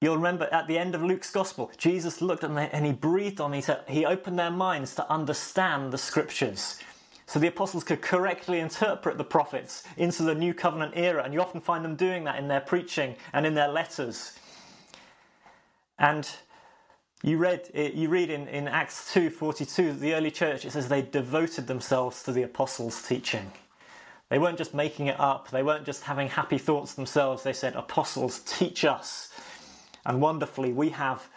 You'll 0.00 0.16
remember 0.16 0.49
at 0.52 0.69
the 0.69 0.78
end 0.78 0.95
of 0.95 1.02
Luke's 1.02 1.31
Gospel, 1.31 1.71
Jesus 1.76 2.23
looked 2.23 2.43
at 2.43 2.55
them 2.55 2.69
and 2.73 2.87
he 2.87 2.93
breathed 2.93 3.38
on 3.38 3.50
them. 3.50 3.57
He, 3.57 3.62
said, 3.62 3.83
he 3.88 4.07
opened 4.07 4.38
their 4.38 4.50
minds 4.50 4.95
to 4.95 5.11
understand 5.12 5.93
the 5.93 5.99
scriptures. 5.99 6.81
So 7.26 7.38
the 7.38 7.49
apostles 7.49 7.85
could 7.85 8.00
correctly 8.00 8.61
interpret 8.61 9.19
the 9.19 9.25
prophets 9.25 9.83
into 9.99 10.23
the 10.23 10.35
new 10.35 10.55
covenant 10.55 10.95
era. 10.97 11.23
And 11.25 11.35
you 11.35 11.43
often 11.43 11.61
find 11.61 11.85
them 11.85 11.95
doing 11.95 12.25
that 12.25 12.38
in 12.38 12.49
their 12.49 12.61
preaching 12.61 13.16
and 13.35 13.45
in 13.45 13.52
their 13.52 13.69
letters. 13.69 14.33
And 15.99 16.29
you 17.23 17.38
read, 17.38 17.71
you 17.75 18.09
read 18.09 18.31
in, 18.31 18.49
in 18.49 18.69
Acts 18.69 19.12
2.42, 19.12 19.99
the 19.99 20.15
early 20.15 20.31
church, 20.31 20.65
it 20.65 20.73
says 20.73 20.88
they 20.88 21.03
devoted 21.03 21.67
themselves 21.67 22.23
to 22.25 22.33
the 22.33 22.43
apostles' 22.43 23.03
teaching. 23.03 23.53
They 24.29 24.38
weren't 24.38 24.59
just 24.59 24.75
making 24.75 25.07
it 25.07 25.19
up. 25.21 25.50
They 25.50 25.62
weren't 25.62 25.87
just 25.87 26.05
having 26.05 26.29
happy 26.29 26.59
thoughts 26.59 26.95
themselves. 26.95 27.43
They 27.43 27.53
said, 27.53 27.75
apostles, 27.75 28.41
teach 28.41 28.85
us. 28.85 29.31
And 30.05 30.21
wonderfully, 30.21 30.73
we 30.73 30.91
have 30.91 31.29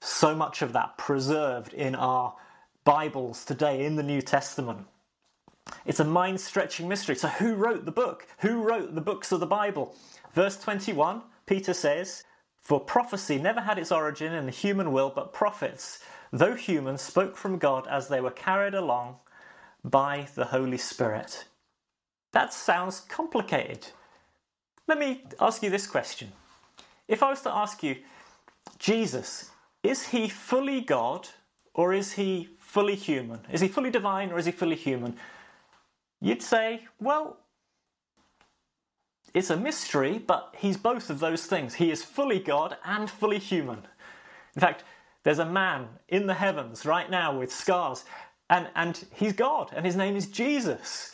so 0.00 0.34
much 0.34 0.62
of 0.62 0.72
that 0.72 0.98
preserved 0.98 1.72
in 1.72 1.94
our 1.94 2.34
Bibles 2.84 3.44
today 3.44 3.84
in 3.84 3.96
the 3.96 4.02
New 4.02 4.20
Testament. 4.20 4.86
It's 5.86 6.00
a 6.00 6.04
mind 6.04 6.40
stretching 6.40 6.88
mystery. 6.88 7.16
So, 7.16 7.28
who 7.28 7.54
wrote 7.54 7.84
the 7.84 7.92
book? 7.92 8.26
Who 8.40 8.62
wrote 8.62 8.94
the 8.94 9.00
books 9.00 9.32
of 9.32 9.40
the 9.40 9.46
Bible? 9.46 9.96
Verse 10.34 10.56
21, 10.58 11.22
Peter 11.46 11.72
says, 11.72 12.24
for 12.64 12.80
prophecy 12.80 13.38
never 13.38 13.60
had 13.60 13.78
its 13.78 13.92
origin 13.92 14.32
in 14.32 14.46
the 14.46 14.50
human 14.50 14.90
will, 14.90 15.12
but 15.14 15.34
prophets, 15.34 16.02
though 16.32 16.54
human, 16.54 16.96
spoke 16.96 17.36
from 17.36 17.58
God 17.58 17.86
as 17.86 18.08
they 18.08 18.20
were 18.22 18.30
carried 18.30 18.74
along 18.74 19.16
by 19.84 20.28
the 20.34 20.46
Holy 20.46 20.78
Spirit. 20.78 21.44
That 22.32 22.54
sounds 22.54 23.00
complicated. 23.00 23.88
Let 24.88 24.98
me 24.98 25.22
ask 25.38 25.62
you 25.62 25.68
this 25.70 25.86
question. 25.86 26.32
If 27.06 27.22
I 27.22 27.30
was 27.30 27.42
to 27.42 27.54
ask 27.54 27.82
you, 27.82 27.96
Jesus, 28.78 29.50
is 29.82 30.08
he 30.08 30.28
fully 30.28 30.80
God 30.80 31.28
or 31.74 31.92
is 31.92 32.12
he 32.12 32.48
fully 32.58 32.94
human? 32.94 33.40
Is 33.52 33.60
he 33.60 33.68
fully 33.68 33.90
divine 33.90 34.32
or 34.32 34.38
is 34.38 34.46
he 34.46 34.52
fully 34.52 34.76
human? 34.76 35.16
You'd 36.20 36.42
say, 36.42 36.86
well, 36.98 37.36
it's 39.34 39.50
a 39.50 39.56
mystery, 39.56 40.18
but 40.18 40.54
he's 40.56 40.76
both 40.76 41.10
of 41.10 41.18
those 41.18 41.44
things. 41.44 41.74
He 41.74 41.90
is 41.90 42.04
fully 42.04 42.38
God 42.38 42.76
and 42.84 43.10
fully 43.10 43.40
human. 43.40 43.80
In 44.54 44.60
fact, 44.60 44.84
there's 45.24 45.40
a 45.40 45.46
man 45.46 45.88
in 46.08 46.28
the 46.28 46.34
heavens 46.34 46.86
right 46.86 47.10
now 47.10 47.36
with 47.36 47.52
scars, 47.52 48.04
and, 48.48 48.68
and 48.76 49.04
he's 49.12 49.32
God, 49.32 49.72
and 49.74 49.84
his 49.84 49.96
name 49.96 50.14
is 50.14 50.28
Jesus. 50.28 51.12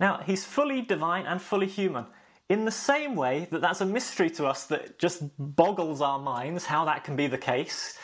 Now, 0.00 0.20
he's 0.26 0.44
fully 0.44 0.82
divine 0.82 1.26
and 1.26 1.40
fully 1.40 1.68
human. 1.68 2.06
In 2.48 2.64
the 2.64 2.70
same 2.70 3.14
way 3.14 3.46
that 3.50 3.60
that's 3.60 3.80
a 3.80 3.86
mystery 3.86 4.30
to 4.30 4.46
us 4.46 4.66
that 4.66 4.98
just 4.98 5.22
boggles 5.38 6.00
our 6.00 6.18
minds 6.18 6.66
how 6.66 6.84
that 6.86 7.04
can 7.04 7.16
be 7.16 7.28
the 7.28 7.38
case, 7.38 7.96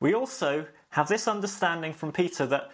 we 0.00 0.14
also 0.14 0.66
have 0.90 1.08
this 1.08 1.28
understanding 1.28 1.92
from 1.92 2.12
Peter 2.12 2.46
that 2.46 2.70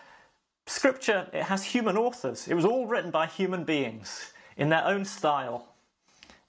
Scripture 0.67 1.29
it 1.33 1.45
has 1.45 1.65
human 1.65 1.97
authors. 1.97 2.49
It 2.49 2.55
was 2.55 2.65
all 2.65 2.87
written 2.87 3.11
by 3.11 3.27
human 3.27 3.65
beings 3.65 4.33
in 4.57 4.69
their 4.69 4.85
own 4.85 5.05
style, 5.05 5.75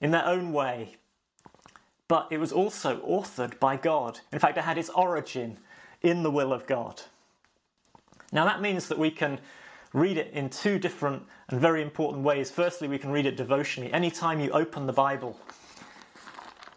in 0.00 0.10
their 0.10 0.26
own 0.26 0.52
way. 0.52 0.96
But 2.06 2.28
it 2.30 2.38
was 2.38 2.52
also 2.52 2.96
authored 3.00 3.58
by 3.58 3.76
God. 3.76 4.20
In 4.32 4.38
fact, 4.38 4.56
it 4.56 4.64
had 4.64 4.78
its 4.78 4.88
origin 4.90 5.58
in 6.00 6.22
the 6.22 6.30
will 6.30 6.52
of 6.52 6.66
God. 6.66 7.02
Now, 8.32 8.44
that 8.44 8.60
means 8.60 8.88
that 8.88 8.98
we 8.98 9.10
can 9.10 9.40
read 9.92 10.18
it 10.18 10.30
in 10.32 10.50
two 10.50 10.78
different 10.78 11.24
and 11.48 11.60
very 11.60 11.82
important 11.82 12.22
ways. 12.22 12.50
Firstly, 12.50 12.88
we 12.88 12.98
can 12.98 13.10
read 13.10 13.26
it 13.26 13.36
devotionally. 13.36 13.92
Anytime 13.92 14.40
you 14.40 14.50
open 14.50 14.86
the 14.86 14.92
Bible, 14.92 15.38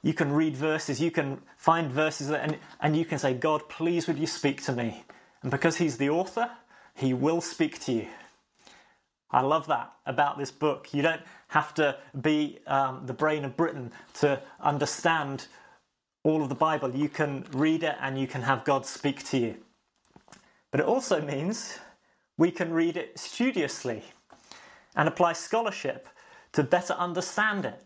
you 0.02 0.14
can 0.14 0.32
read 0.32 0.56
verses, 0.56 1.00
you 1.00 1.12
can 1.12 1.42
find 1.58 1.92
verses, 1.92 2.30
and, 2.30 2.58
and 2.80 2.98
you 2.98 3.06
can 3.06 3.20
say, 3.20 3.34
God, 3.34 3.70
please 3.70 4.08
would 4.08 4.18
you 4.18 4.28
speak 4.28 4.64
to 4.64 4.72
me? 4.72 5.04
And 5.42 5.52
because 5.52 5.78
He's 5.78 5.98
the 5.98 6.10
author, 6.10 6.52
He 6.96 7.14
will 7.14 7.42
speak 7.42 7.80
to 7.82 7.92
you. 7.92 8.08
I 9.32 9.42
love 9.42 9.68
that 9.68 9.94
about 10.06 10.38
this 10.38 10.52
book. 10.52 10.94
You 10.94 11.02
don't 11.02 11.22
have 11.50 11.74
to 11.76 11.98
be 12.20 12.60
um, 12.68 13.06
the 13.06 13.14
brain 13.14 13.46
of 13.46 13.56
Britain 13.56 13.92
to 14.16 14.42
understand 14.60 15.48
all 16.24 16.44
of 16.44 16.50
the 16.50 16.56
Bible. 16.56 16.96
You 16.96 17.10
can 17.10 17.46
read 17.54 17.84
it 17.84 17.96
and 18.02 18.20
you 18.20 18.28
can 18.28 18.42
have 18.44 18.64
God 18.64 18.86
speak 18.86 19.24
to 19.26 19.38
you. 19.38 19.56
But 20.72 20.80
it 20.80 20.86
also 20.86 21.22
means 21.22 21.80
we 22.38 22.52
can 22.52 22.74
read 22.74 22.98
it 22.98 23.20
studiously 23.20 24.04
and 24.96 25.08
apply 25.08 25.34
scholarship 25.34 26.08
to 26.54 26.64
better 26.64 26.94
understand 26.94 27.66
it. 27.66 27.82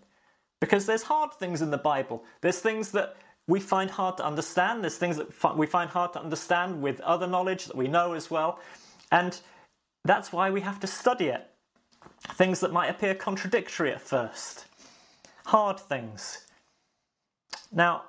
Because 0.60 0.86
there's 0.86 1.04
hard 1.04 1.34
things 1.34 1.62
in 1.62 1.72
the 1.72 1.78
Bible. 1.78 2.24
There's 2.42 2.60
things 2.60 2.92
that 2.92 3.18
we 3.48 3.60
find 3.60 3.92
hard 3.92 4.18
to 4.18 4.26
understand. 4.26 4.82
There's 4.84 4.98
things 4.98 5.18
that 5.18 5.58
we 5.58 5.68
find 5.68 5.90
hard 5.90 6.14
to 6.14 6.22
understand 6.22 6.82
with 6.82 7.00
other 7.02 7.28
knowledge 7.28 7.66
that 7.66 7.76
we 7.76 7.88
know 7.88 8.14
as 8.14 8.32
well. 8.32 8.60
And 9.12 9.40
that's 10.06 10.32
why 10.32 10.50
we 10.50 10.62
have 10.62 10.80
to 10.80 10.88
study 10.88 11.26
it. 11.26 11.50
Things 12.22 12.60
that 12.62 12.72
might 12.72 12.88
appear 12.88 13.16
contradictory 13.16 13.92
at 13.92 14.02
first, 14.02 14.66
hard 15.48 15.80
things. 15.80 16.46
Now, 17.72 18.04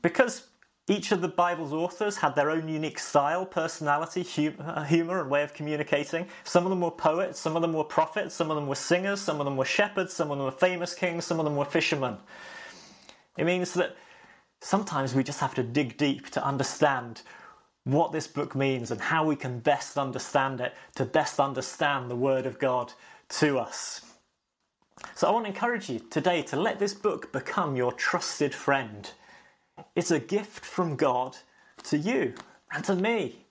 because 0.00 0.48
each 0.86 1.12
of 1.12 1.22
the 1.22 1.28
Bible's 1.28 1.72
authors 1.72 2.18
had 2.18 2.36
their 2.36 2.50
own 2.50 2.68
unique 2.68 2.98
style, 2.98 3.46
personality, 3.46 4.54
uh, 4.60 4.84
humour, 4.84 5.20
and 5.20 5.30
way 5.30 5.42
of 5.42 5.54
communicating. 5.54 6.28
Some 6.44 6.64
of 6.64 6.70
them 6.70 6.82
were 6.82 6.90
poets, 6.90 7.40
some 7.40 7.56
of 7.56 7.62
them 7.62 7.72
were 7.72 7.84
prophets, 7.84 8.34
some 8.34 8.50
of 8.50 8.56
them 8.56 8.66
were 8.66 8.74
singers, 8.74 9.20
some 9.20 9.40
of 9.40 9.46
them 9.46 9.56
were 9.56 9.64
shepherds, 9.64 10.12
some 10.12 10.30
of 10.30 10.36
them 10.36 10.44
were 10.44 10.52
famous 10.52 10.94
kings, 10.94 11.24
some 11.24 11.40
of 11.40 11.44
them 11.44 11.56
were 11.56 11.64
fishermen. 11.64 12.18
It 13.38 13.44
means 13.44 13.72
that 13.74 13.96
sometimes 14.60 15.14
we 15.14 15.24
just 15.24 15.40
have 15.40 15.54
to 15.54 15.62
dig 15.62 15.96
deep 15.96 16.30
to 16.30 16.44
understand 16.44 17.22
what 17.84 18.12
this 18.12 18.26
book 18.26 18.54
means 18.54 18.90
and 18.90 19.00
how 19.00 19.24
we 19.24 19.36
can 19.36 19.60
best 19.60 19.98
understand 19.98 20.60
it 20.60 20.74
to 20.94 21.04
best 21.04 21.38
understand 21.38 22.10
the 22.10 22.16
Word 22.16 22.46
of 22.46 22.58
God 22.58 22.92
to 23.28 23.58
us. 23.58 24.00
So 25.14 25.28
I 25.28 25.30
want 25.30 25.44
to 25.44 25.50
encourage 25.50 25.90
you 25.90 26.00
today 26.10 26.42
to 26.42 26.56
let 26.56 26.78
this 26.78 26.94
book 26.94 27.32
become 27.32 27.76
your 27.76 27.92
trusted 27.92 28.54
friend. 28.54 29.10
It's 29.94 30.10
a 30.10 30.18
gift 30.18 30.64
from 30.64 30.96
God 30.96 31.36
to 31.84 31.98
you 31.98 32.34
and 32.72 32.84
to 32.84 32.94
me. 32.94 33.44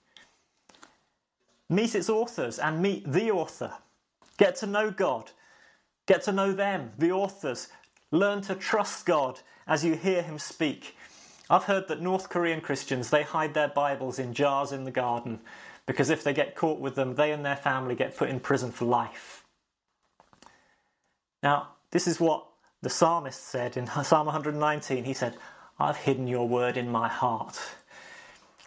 Meet 1.68 1.94
its 1.94 2.10
authors 2.10 2.58
and 2.58 2.82
meet 2.82 3.10
the 3.10 3.30
author. 3.30 3.72
Get 4.36 4.56
to 4.56 4.66
know 4.66 4.90
God. 4.90 5.30
Get 6.06 6.22
to 6.24 6.32
know 6.32 6.52
them, 6.52 6.92
the 6.98 7.12
authors. 7.12 7.68
Learn 8.10 8.42
to 8.42 8.54
trust 8.54 9.06
God 9.06 9.40
as 9.66 9.84
you 9.84 9.94
hear 9.94 10.22
Him 10.22 10.38
speak. 10.38 10.96
I've 11.50 11.64
heard 11.64 11.88
that 11.88 12.00
North 12.00 12.30
Korean 12.30 12.60
Christians, 12.60 13.10
they 13.10 13.22
hide 13.22 13.54
their 13.54 13.68
Bibles 13.68 14.18
in 14.18 14.32
jars 14.32 14.72
in 14.72 14.84
the 14.84 14.90
garden 14.90 15.40
because 15.86 16.08
if 16.08 16.24
they 16.24 16.32
get 16.32 16.54
caught 16.56 16.80
with 16.80 16.94
them, 16.94 17.14
they 17.14 17.32
and 17.32 17.44
their 17.44 17.56
family 17.56 17.94
get 17.94 18.16
put 18.16 18.30
in 18.30 18.40
prison 18.40 18.70
for 18.70 18.86
life. 18.86 19.44
Now, 21.42 21.68
this 21.90 22.06
is 22.06 22.18
what 22.18 22.46
the 22.80 22.88
psalmist 22.88 23.42
said 23.42 23.76
in 23.76 23.86
Psalm 24.04 24.26
119. 24.26 25.04
He 25.04 25.12
said, 25.12 25.36
I've 25.78 25.98
hidden 25.98 26.26
your 26.26 26.48
word 26.48 26.76
in 26.76 26.88
my 26.88 27.08
heart. 27.08 27.60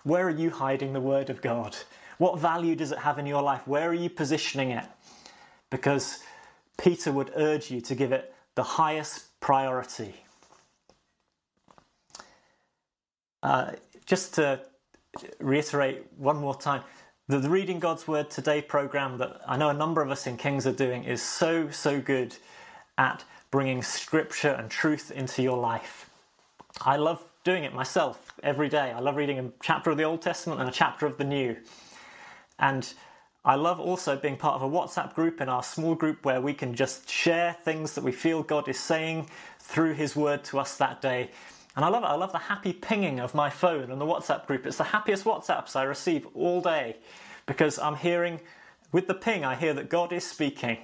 Where 0.04 0.28
are 0.28 0.30
you 0.30 0.52
hiding 0.52 0.94
the 0.94 1.02
word 1.02 1.30
of 1.30 1.42
God? 1.42 1.76
What 2.20 2.40
value 2.40 2.76
does 2.76 2.92
it 2.92 3.00
have 3.00 3.18
in 3.18 3.26
your 3.26 3.42
life? 3.42 3.68
Where 3.68 3.90
are 3.90 3.94
you 3.94 4.10
positioning 4.10 4.72
it? 4.72 4.86
Because 5.70 6.20
Peter 6.78 7.12
would 7.12 7.32
urge 7.36 7.72
you 7.72 7.82
to 7.82 7.96
give 7.96 8.12
it 8.12 8.34
the 8.56 8.64
highest 8.64 9.40
priority. 9.40 10.16
Uh, 13.48 13.72
just 14.06 14.34
to 14.34 14.60
reiterate 15.40 16.04
one 16.18 16.36
more 16.36 16.54
time, 16.54 16.82
the, 17.30 17.40
the 17.40 17.50
Reading 17.50 17.80
God's 17.80 18.06
Word 18.06 18.30
Today 18.30 18.62
program 18.62 19.20
that 19.20 19.40
I 19.48 19.56
know 19.56 19.70
a 19.70 19.74
number 19.74 20.02
of 20.02 20.12
us 20.12 20.28
in 20.28 20.36
Kings 20.36 20.68
are 20.68 20.74
doing 20.74 21.06
is 21.06 21.22
so, 21.22 21.70
so 21.70 22.02
good 22.02 22.36
at 22.98 23.24
bringing 23.50 23.82
scripture 23.82 24.50
and 24.50 24.70
truth 24.70 25.12
into 25.12 25.42
your 25.44 25.58
life. 25.58 26.10
I 26.82 26.98
love 26.98 27.24
doing 27.46 27.64
it 27.64 27.74
myself 27.74 28.34
every 28.44 28.68
day. 28.68 28.92
I 28.92 29.00
love 29.00 29.16
reading 29.16 29.40
a 29.40 29.50
chapter 29.64 29.92
of 29.92 29.98
the 29.98 30.04
Old 30.04 30.22
Testament 30.22 30.60
and 30.60 30.70
a 30.70 30.74
chapter 30.74 31.06
of 31.06 31.18
the 31.18 31.24
New. 31.24 31.56
And 32.60 32.94
I 33.46 33.56
love 33.56 33.80
also 33.80 34.18
being 34.18 34.36
part 34.36 34.56
of 34.56 34.62
a 34.62 34.70
WhatsApp 34.70 35.16
group 35.16 35.40
in 35.40 35.48
our 35.48 35.64
small 35.64 35.96
group 35.96 36.26
where 36.26 36.42
we 36.42 36.54
can 36.54 36.76
just 36.76 37.10
share 37.10 37.56
things 37.64 37.96
that 37.96 38.04
we 38.04 38.12
feel 38.12 38.44
God 38.44 38.68
is 38.68 38.78
saying 38.78 39.30
through 39.62 39.94
His 39.94 40.18
Word 40.18 40.44
to 40.46 40.60
us 40.60 40.76
that 40.76 41.02
day. 41.02 41.30
And 41.78 41.86
I 41.86 41.90
love 41.90 42.04
it. 42.04 42.08
I 42.08 42.16
love 42.16 42.34
the 42.34 42.40
happy 42.40 42.74
pinging 42.74 43.22
of 43.22 43.36
my 43.36 43.52
phone 43.52 43.92
and 43.92 44.02
the 44.02 44.06
WhatsApp 44.06 44.48
group. 44.48 44.66
It's 44.68 44.80
the 44.80 44.86
happiest 44.86 45.26
WhatsApps 45.26 45.78
I 45.78 45.84
receive 45.84 46.28
all 46.36 46.62
day 46.62 46.98
because 47.46 47.80
I'm 47.80 47.98
hearing, 47.98 48.42
with 48.92 49.08
the 49.08 49.16
ping, 49.16 49.46
I 49.46 49.56
hear 49.56 49.76
that 49.76 49.90
God 49.90 50.12
is 50.12 50.26
speaking. 50.26 50.80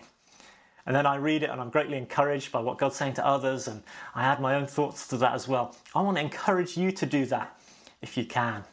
And 0.86 0.96
then 0.96 1.08
I 1.08 1.16
read 1.16 1.44
it 1.44 1.50
and 1.50 1.62
I'm 1.62 1.72
greatly 1.72 1.98
encouraged 1.98 2.52
by 2.52 2.62
what 2.62 2.78
God's 2.78 2.98
saying 2.98 3.16
to 3.16 3.28
others, 3.28 3.68
and 3.68 3.84
I 4.16 4.26
add 4.26 4.42
my 4.42 4.56
own 4.56 4.68
thoughts 4.68 5.08
to 5.10 5.18
that 5.18 5.34
as 5.34 5.48
well. 5.48 5.76
I 5.96 6.02
want 6.02 6.18
to 6.18 6.24
encourage 6.24 6.78
you 6.78 6.92
to 6.94 7.08
do 7.08 7.26
that 7.28 7.60
if 8.02 8.18
you 8.18 8.26
can. 8.26 8.66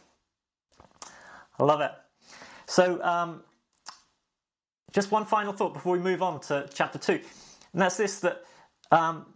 I 1.58 1.64
love 1.64 1.80
it. 1.80 1.92
So, 2.66 3.02
um, 3.04 3.42
just 4.92 5.10
one 5.10 5.24
final 5.24 5.52
thought 5.52 5.74
before 5.74 5.94
we 5.94 6.00
move 6.00 6.22
on 6.22 6.40
to 6.42 6.68
chapter 6.74 6.98
2, 6.98 7.12
and 7.14 7.82
that's 7.82 7.96
this 7.96 8.20
that 8.20 8.44
um, 8.90 9.26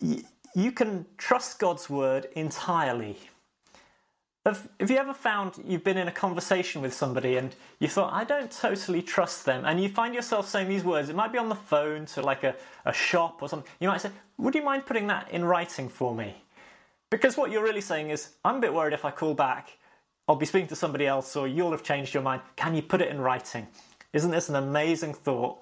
y- 0.00 0.22
you 0.54 0.72
can 0.72 1.06
trust 1.16 1.58
God's 1.58 1.88
word 1.88 2.28
entirely. 2.34 3.18
Have, 4.46 4.68
have, 4.80 4.90
you 4.90 4.96
ever 4.96 5.12
found 5.12 5.54
you've 5.66 5.84
been 5.84 5.98
in 5.98 6.08
a 6.08 6.12
conversation 6.12 6.80
with 6.80 6.94
somebody 6.94 7.36
and 7.36 7.54
you 7.80 7.88
thought, 7.88 8.12
I 8.12 8.24
don't 8.24 8.50
totally 8.50 9.02
trust 9.02 9.44
them, 9.44 9.64
and 9.66 9.82
you 9.82 9.88
find 9.88 10.14
yourself 10.14 10.48
saying 10.48 10.68
these 10.68 10.84
words? 10.84 11.08
It 11.10 11.16
might 11.16 11.32
be 11.32 11.38
on 11.38 11.48
the 11.48 11.54
phone 11.54 12.06
to 12.06 12.22
like 12.22 12.44
a, 12.44 12.54
a 12.86 12.92
shop 12.92 13.42
or 13.42 13.48
something. 13.48 13.70
You 13.78 13.88
might 13.88 14.00
say, 14.00 14.10
Would 14.38 14.54
you 14.54 14.62
mind 14.62 14.86
putting 14.86 15.06
that 15.08 15.30
in 15.30 15.44
writing 15.44 15.88
for 15.88 16.14
me? 16.14 16.44
Because 17.10 17.36
what 17.36 17.50
you're 17.50 17.62
really 17.62 17.80
saying 17.80 18.10
is, 18.10 18.30
I'm 18.44 18.56
a 18.56 18.60
bit 18.60 18.72
worried 18.72 18.94
if 18.94 19.04
I 19.04 19.10
call 19.10 19.34
back 19.34 19.78
I'll 20.28 20.36
be 20.36 20.46
speaking 20.46 20.68
to 20.68 20.76
somebody 20.76 21.06
else 21.06 21.34
or 21.34 21.48
you'll 21.48 21.70
have 21.70 21.82
changed 21.82 22.12
your 22.12 22.22
mind. 22.22 22.42
Can 22.54 22.74
you 22.74 22.82
put 22.82 23.00
it 23.00 23.08
in 23.08 23.18
writing? 23.18 23.66
Isn't 24.12 24.30
this 24.30 24.50
an 24.50 24.56
amazing 24.56 25.14
thought 25.14 25.58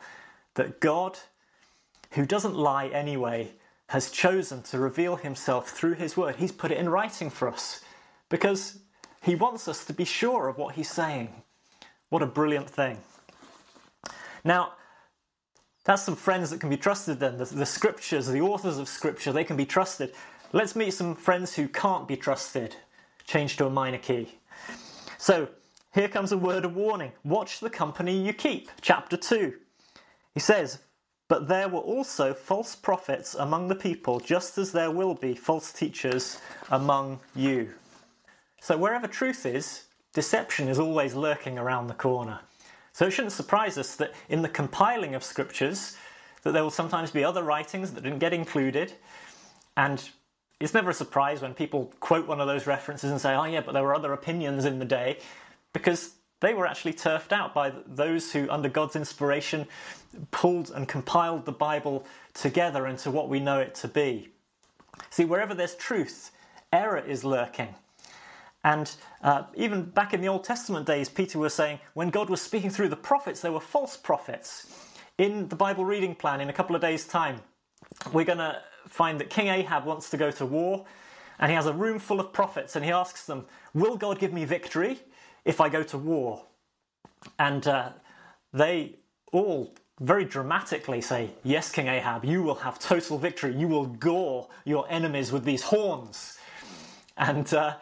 that 0.55 0.81
God, 0.81 1.19
who 2.12 2.26
doesn't 2.26 2.57
lie 2.57 2.88
anyway, 2.88 3.52
has 3.88 4.11
chosen 4.11 4.62
to 4.62 4.78
reveal 4.78 5.16
himself 5.16 5.71
through 5.71 5.95
his 5.95 6.16
word? 6.16 6.37
He's 6.37 6.52
put 6.52 6.71
it 6.71 6.78
in 6.78 6.88
writing 6.88 7.31
for 7.31 7.49
us 7.49 7.81
because 8.28 8.78
he 9.23 9.35
wants 9.35 9.69
us 9.69 9.85
to 9.85 9.93
be 9.93 10.05
sure 10.05 10.49
of 10.49 10.59
what 10.59 10.75
he's 10.75 10.90
saying. 10.90 11.43
What 12.09 12.23
a 12.23 12.26
brilliant 12.26 12.71
thing. 12.71 12.99
Now, 14.45 14.73
that's 15.85 16.02
some 16.02 16.16
friends 16.16 16.50
that 16.50 16.61
can 16.61 16.71
be 16.71 16.76
trusted 16.76 17.21
then. 17.21 17.38
The, 17.38 17.45
the 17.45 17.66
scriptures, 17.66 18.26
the 18.26 18.40
authors 18.40 18.79
of 18.79 18.88
scripture, 18.88 19.33
they 19.33 19.44
can 19.44 19.57
be 19.57 19.66
trusted. 19.66 20.12
Let's 20.53 20.77
meet 20.77 20.92
some 20.92 21.14
friends 21.14 21.55
who 21.55 21.68
can't 21.68 22.09
be 22.09 22.16
trusted. 22.16 22.77
Change 23.27 23.57
to 23.57 23.66
a 23.66 23.70
minor 23.70 23.99
key. 23.99 24.38
So, 25.18 25.49
here 25.94 26.09
comes 26.09 26.31
a 26.31 26.37
word 26.37 26.64
of 26.64 26.77
warning 26.77 27.12
watch 27.25 27.61
the 27.61 27.70
company 27.70 28.20
you 28.20 28.33
keep. 28.33 28.70
Chapter 28.81 29.16
2. 29.16 29.55
He 30.35 30.40
says, 30.40 30.79
But 31.29 31.49
there 31.49 31.69
were 31.69 31.81
also 31.81 32.35
false 32.35 32.77
prophets 32.77 33.35
among 33.35 33.69
the 33.69 33.75
people, 33.75 34.21
just 34.21 34.59
as 34.59 34.73
there 34.73 34.91
will 34.91 35.15
be 35.15 35.35
false 35.35 35.73
teachers 35.73 36.39
among 36.71 37.21
you. 37.35 37.71
So, 38.61 38.77
wherever 38.77 39.09
truth 39.09 39.45
is, 39.45 39.85
deception 40.12 40.69
is 40.69 40.79
always 40.79 41.15
lurking 41.15 41.59
around 41.59 41.89
the 41.89 41.95
corner. 41.95 42.41
So, 42.93 43.07
it 43.07 43.11
shouldn't 43.11 43.33
surprise 43.33 43.77
us 43.77 43.97
that 43.97 44.15
in 44.29 44.43
the 44.43 44.49
compiling 44.49 45.15
of 45.15 45.25
scriptures, 45.25 45.97
that 46.43 46.53
there 46.53 46.62
will 46.62 46.71
sometimes 46.71 47.11
be 47.11 47.25
other 47.25 47.43
writings 47.43 47.93
that 47.93 48.05
didn't 48.05 48.21
get 48.21 48.33
included, 48.33 48.93
and 49.77 50.09
it's 50.61 50.75
never 50.75 50.91
a 50.91 50.95
surprise 50.95 51.43
when 51.43 51.55
people 51.55 51.93
quote 52.01 52.27
one 52.27 52.41
of 52.41 52.47
those 52.47 52.67
references 52.67 53.11
and 53.11 53.21
say, 53.21 53.35
oh, 53.35 53.45
yeah, 53.45 53.61
but 53.61 53.73
there 53.73 53.83
were 53.83 53.95
other 53.95 54.12
opinions 54.12 54.65
in 54.65 54.79
the 54.79 54.85
day, 54.85 55.19
because 55.73 56.15
they 56.40 56.55
were 56.55 56.66
actually 56.66 56.92
turfed 56.92 57.33
out 57.33 57.55
by 57.55 57.72
those 57.87 58.33
who, 58.33 58.49
under 58.51 58.68
God's 58.68 58.96
inspiration, 58.96 59.66
pulled 60.31 60.70
and 60.70 60.87
compiled 60.87 61.44
the 61.44 61.53
Bible 61.53 62.05
together 62.35 62.87
into 62.87 63.11
what 63.11 63.29
we 63.29 63.40
know 63.40 63.59
it 63.61 63.75
to 63.77 63.88
be. 63.88 64.29
See, 65.11 65.25
wherever 65.25 65.55
there's 65.55 65.75
truth, 65.75 66.31
error 66.72 66.99
is 66.99 67.25
lurking. 67.25 67.75
And 68.62 68.90
uh, 69.22 69.44
even 69.55 69.85
back 69.85 70.12
in 70.12 70.20
the 70.20 70.29
Old 70.29 70.44
Testament 70.44 70.87
days, 70.87 71.09
Peter 71.09 71.38
was 71.38 71.55
saying 71.55 71.79
when 71.94 72.11
God 72.11 72.29
was 72.29 72.40
speaking 72.40 72.70
through 72.70 72.88
the 72.88 72.96
prophets, 72.96 73.40
there 73.40 73.53
were 73.53 73.61
false 73.61 73.96
prophets. 73.96 74.66
In 75.18 75.49
the 75.49 75.57
Bible 75.57 75.85
reading 75.85 76.14
plan, 76.14 76.40
in 76.40 76.49
a 76.51 76.53
couple 76.53 76.75
of 76.75 76.83
days' 76.83 77.07
time, 77.07 77.40
we're 78.12 78.25
going 78.25 78.38
to 78.38 78.61
find 78.88 79.20
that 79.20 79.31
King 79.31 79.49
Ahab 79.49 79.85
wants 79.85 80.11
to 80.11 80.16
go 80.16 80.31
to 80.33 80.44
war 80.44 80.85
and 81.38 81.51
he 81.51 81.55
has 81.55 81.66
a 81.66 81.72
room 81.72 81.99
full 81.99 82.20
of 82.20 82.33
prophets 82.33 82.77
and 82.77 82.85
he 82.85 82.90
asks 82.90 83.25
them, 83.27 83.46
Will 83.72 83.96
God 83.96 84.18
give 84.18 84.33
me 84.33 84.44
victory 84.44 85.01
if 85.46 85.62
I 85.62 85.70
go 85.70 85.82
to 85.85 85.98
war? 85.98 86.44
And 87.38 87.66
uh, 87.66 87.90
they 88.52 88.96
all 89.32 89.74
very 90.00 90.24
dramatically 90.24 91.00
say, 91.00 91.30
Yes, 91.42 91.72
King 91.72 91.88
Ahab, 91.88 92.24
you 92.24 92.42
will 92.42 92.56
have 92.56 92.78
total 92.78 93.16
victory. 93.18 93.56
You 93.56 93.68
will 93.68 93.87
gore 93.87 94.48
your 94.64 94.87
enemies 94.90 95.32
with 95.32 95.44
these 95.44 95.62
horns. 95.62 96.38
And, 97.16 97.52
uh, 97.54 97.76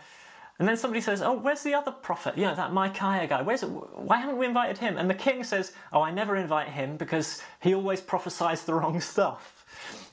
and 0.61 0.69
then 0.69 0.77
somebody 0.77 1.01
says, 1.01 1.21
Oh, 1.23 1.33
where's 1.33 1.65
the 1.65 1.75
other 1.75 1.91
prophet? 1.91 2.39
You 2.39 2.45
know, 2.45 2.55
that 2.55 2.73
Micaiah 2.73 3.27
guy. 3.27 3.43
Where's? 3.43 3.63
Why 3.63 4.19
haven't 4.19 4.39
we 4.39 4.47
invited 4.47 4.79
him? 4.79 4.97
And 4.97 5.11
the 5.11 5.15
king 5.15 5.43
says, 5.43 5.73
Oh, 5.93 6.03
I 6.03 6.13
never 6.13 6.37
invite 6.37 6.69
him 6.69 6.97
because 6.97 7.43
he 7.61 7.75
always 7.75 8.01
prophesies 8.01 8.65
the 8.65 8.75
wrong 8.75 9.01
stuff. 9.01 9.67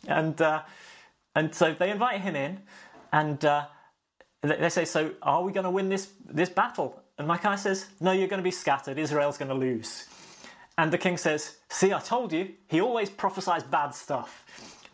And 0.07 0.41
uh, 0.41 0.63
and 1.35 1.53
so 1.53 1.73
they 1.73 1.91
invite 1.91 2.21
him 2.21 2.35
in, 2.35 2.61
and 3.13 3.43
uh, 3.45 3.65
they 4.41 4.69
say, 4.69 4.85
"So 4.85 5.11
are 5.21 5.43
we 5.43 5.51
going 5.51 5.63
to 5.63 5.69
win 5.69 5.89
this 5.89 6.09
this 6.27 6.49
battle?" 6.49 7.00
And 7.21 7.27
Micaiah 7.27 7.55
says, 7.55 7.85
"No, 7.99 8.13
you're 8.13 8.27
going 8.27 8.39
to 8.39 8.43
be 8.43 8.49
scattered. 8.49 8.97
Israel's 8.97 9.37
going 9.37 9.49
to 9.49 9.55
lose." 9.55 10.07
And 10.75 10.91
the 10.91 10.97
king 10.97 11.17
says, 11.17 11.57
"See, 11.69 11.93
I 11.93 11.99
told 11.99 12.33
you. 12.33 12.55
He 12.67 12.81
always 12.81 13.11
prophesies 13.11 13.61
bad 13.61 13.93
stuff." 13.93 14.43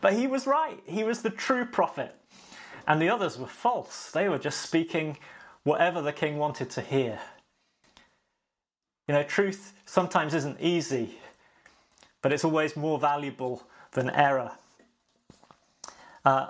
But 0.01 0.11
he 0.11 0.27
was 0.27 0.45
right. 0.45 0.77
He 0.85 1.05
was 1.05 1.21
the 1.21 1.29
true 1.29 1.63
prophet. 1.63 2.13
And 2.85 3.01
the 3.01 3.07
others 3.07 3.37
were 3.37 3.47
false. 3.47 4.11
They 4.11 4.27
were 4.27 4.37
just 4.37 4.59
speaking 4.59 5.17
whatever 5.63 6.01
the 6.01 6.11
king 6.11 6.37
wanted 6.37 6.69
to 6.71 6.81
hear. 6.81 7.17
You 9.07 9.13
know, 9.13 9.23
truth 9.23 9.71
sometimes 9.85 10.33
isn't 10.33 10.59
easy, 10.59 11.19
but 12.21 12.33
it's 12.33 12.43
always 12.43 12.75
more 12.75 12.99
valuable 12.99 13.63
than 13.93 14.09
error. 14.09 14.51
Uh, 16.25 16.47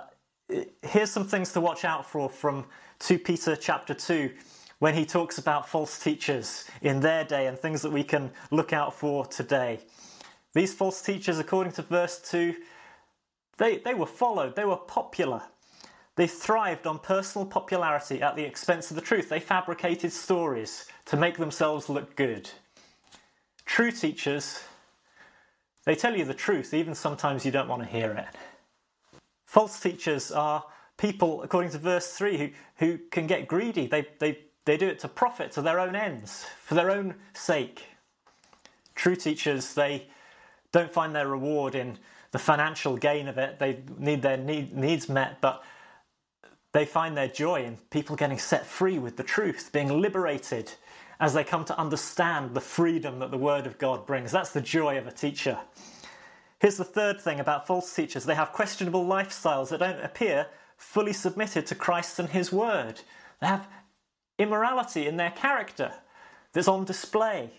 here's 0.82 1.12
some 1.12 1.28
things 1.28 1.52
to 1.52 1.60
watch 1.60 1.84
out 1.84 2.04
for 2.04 2.28
from 2.28 2.66
2 2.98 3.20
Peter 3.20 3.54
chapter 3.54 3.94
2 3.94 4.32
when 4.78 4.94
he 4.94 5.04
talks 5.04 5.38
about 5.38 5.68
false 5.68 5.98
teachers 5.98 6.64
in 6.80 7.00
their 7.00 7.24
day 7.24 7.46
and 7.46 7.58
things 7.58 7.82
that 7.82 7.92
we 7.92 8.04
can 8.04 8.30
look 8.50 8.72
out 8.72 8.94
for 8.94 9.26
today. 9.26 9.80
These 10.54 10.74
false 10.74 11.02
teachers, 11.02 11.38
according 11.38 11.72
to 11.74 11.82
verse 11.82 12.20
2, 12.30 12.54
they, 13.58 13.78
they 13.78 13.94
were 13.94 14.06
followed, 14.06 14.54
they 14.54 14.64
were 14.64 14.76
popular. 14.76 15.42
They 16.16 16.26
thrived 16.26 16.86
on 16.86 16.98
personal 16.98 17.46
popularity 17.46 18.22
at 18.22 18.34
the 18.34 18.44
expense 18.44 18.90
of 18.90 18.96
the 18.96 19.02
truth. 19.02 19.28
They 19.28 19.40
fabricated 19.40 20.12
stories 20.12 20.86
to 21.06 21.16
make 21.16 21.38
themselves 21.38 21.88
look 21.88 22.16
good. 22.16 22.50
True 23.64 23.90
teachers, 23.90 24.62
they 25.84 25.94
tell 25.94 26.16
you 26.16 26.24
the 26.24 26.34
truth, 26.34 26.72
even 26.72 26.94
sometimes 26.94 27.44
you 27.44 27.52
don't 27.52 27.68
want 27.68 27.82
to 27.82 27.88
hear 27.88 28.12
it. 28.12 28.26
False 29.44 29.78
teachers 29.80 30.30
are 30.30 30.64
people, 30.96 31.42
according 31.42 31.70
to 31.72 31.78
verse 31.78 32.12
3, 32.12 32.36
who, 32.36 32.50
who 32.76 32.98
can 33.10 33.26
get 33.26 33.46
greedy. 33.48 33.86
They, 33.86 34.06
they, 34.18 34.38
they 34.68 34.76
do 34.76 34.86
it 34.86 34.98
to 34.98 35.08
profit, 35.08 35.50
to 35.52 35.62
their 35.62 35.80
own 35.80 35.96
ends, 35.96 36.44
for 36.62 36.74
their 36.74 36.90
own 36.90 37.14
sake. 37.32 37.86
True 38.94 39.16
teachers, 39.16 39.72
they 39.72 40.08
don't 40.72 40.90
find 40.90 41.14
their 41.14 41.26
reward 41.26 41.74
in 41.74 41.96
the 42.32 42.38
financial 42.38 42.98
gain 42.98 43.28
of 43.28 43.38
it. 43.38 43.58
They 43.58 43.80
need 43.96 44.20
their 44.20 44.36
need, 44.36 44.76
needs 44.76 45.08
met, 45.08 45.40
but 45.40 45.64
they 46.72 46.84
find 46.84 47.16
their 47.16 47.28
joy 47.28 47.64
in 47.64 47.78
people 47.90 48.14
getting 48.14 48.38
set 48.38 48.66
free 48.66 48.98
with 48.98 49.16
the 49.16 49.22
truth, 49.22 49.70
being 49.72 50.02
liberated, 50.02 50.72
as 51.18 51.32
they 51.32 51.44
come 51.44 51.64
to 51.64 51.78
understand 51.78 52.54
the 52.54 52.60
freedom 52.60 53.20
that 53.20 53.30
the 53.30 53.38
Word 53.38 53.66
of 53.66 53.78
God 53.78 54.06
brings. 54.06 54.32
That's 54.32 54.52
the 54.52 54.60
joy 54.60 54.98
of 54.98 55.06
a 55.06 55.12
teacher. 55.12 55.58
Here's 56.58 56.76
the 56.76 56.84
third 56.84 57.22
thing 57.22 57.40
about 57.40 57.66
false 57.66 57.94
teachers 57.94 58.26
they 58.26 58.34
have 58.34 58.52
questionable 58.52 59.06
lifestyles 59.06 59.70
that 59.70 59.80
don't 59.80 60.04
appear 60.04 60.48
fully 60.76 61.14
submitted 61.14 61.66
to 61.68 61.74
Christ 61.74 62.18
and 62.18 62.28
His 62.28 62.52
Word. 62.52 63.00
They 63.40 63.46
have 63.46 63.66
immorality 64.38 65.06
in 65.06 65.16
their 65.16 65.30
character 65.30 65.92
that's 66.52 66.68
on 66.68 66.84
display. 66.84 67.50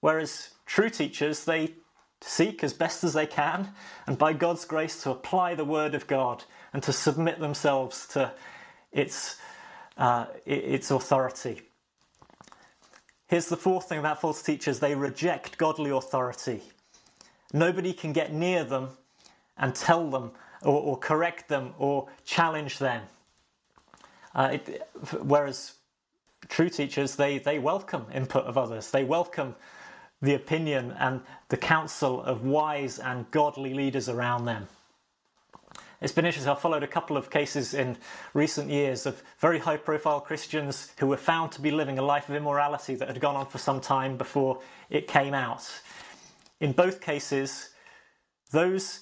Whereas 0.00 0.50
true 0.66 0.90
teachers, 0.90 1.44
they 1.44 1.74
seek 2.20 2.62
as 2.62 2.72
best 2.72 3.04
as 3.04 3.12
they 3.14 3.26
can, 3.26 3.70
and 4.06 4.18
by 4.18 4.32
God's 4.32 4.64
grace, 4.64 5.02
to 5.02 5.10
apply 5.10 5.54
the 5.54 5.64
Word 5.64 5.94
of 5.94 6.06
God 6.06 6.44
and 6.72 6.82
to 6.82 6.92
submit 6.92 7.40
themselves 7.40 8.06
to 8.08 8.32
its, 8.92 9.36
uh, 9.96 10.26
its 10.44 10.90
authority. 10.90 11.62
Here's 13.26 13.48
the 13.48 13.56
fourth 13.56 13.88
thing 13.88 13.98
about 13.98 14.20
false 14.20 14.42
teachers 14.42 14.80
they 14.80 14.94
reject 14.94 15.58
godly 15.58 15.90
authority. 15.90 16.62
Nobody 17.52 17.92
can 17.92 18.12
get 18.12 18.32
near 18.32 18.64
them 18.64 18.90
and 19.56 19.74
tell 19.74 20.10
them 20.10 20.32
or, 20.62 20.80
or 20.80 20.98
correct 20.98 21.48
them 21.48 21.74
or 21.78 22.08
challenge 22.24 22.78
them. 22.78 23.02
Uh, 24.38 24.50
it, 24.52 24.88
whereas 25.20 25.74
true 26.48 26.70
teachers, 26.70 27.16
they, 27.16 27.38
they 27.40 27.58
welcome 27.58 28.06
input 28.14 28.44
of 28.44 28.56
others, 28.56 28.92
they 28.92 29.02
welcome 29.02 29.56
the 30.22 30.32
opinion 30.32 30.94
and 31.00 31.22
the 31.48 31.56
counsel 31.56 32.22
of 32.22 32.44
wise 32.44 33.00
and 33.00 33.28
godly 33.32 33.74
leaders 33.74 34.08
around 34.08 34.44
them. 34.44 34.68
It's 36.00 36.12
been 36.12 36.24
interesting. 36.24 36.52
I've 36.52 36.60
followed 36.60 36.84
a 36.84 36.88
couple 36.88 37.16
of 37.16 37.30
cases 37.30 37.74
in 37.74 37.96
recent 38.32 38.70
years 38.70 39.06
of 39.06 39.24
very 39.40 39.58
high 39.58 39.76
profile 39.76 40.20
Christians 40.20 40.92
who 41.00 41.08
were 41.08 41.16
found 41.16 41.50
to 41.52 41.60
be 41.60 41.72
living 41.72 41.98
a 41.98 42.02
life 42.02 42.28
of 42.28 42.36
immorality 42.36 42.94
that 42.94 43.08
had 43.08 43.20
gone 43.20 43.34
on 43.34 43.46
for 43.46 43.58
some 43.58 43.80
time 43.80 44.16
before 44.16 44.60
it 44.88 45.08
came 45.08 45.34
out. 45.34 45.68
In 46.60 46.70
both 46.70 47.00
cases, 47.00 47.70
those 48.52 49.00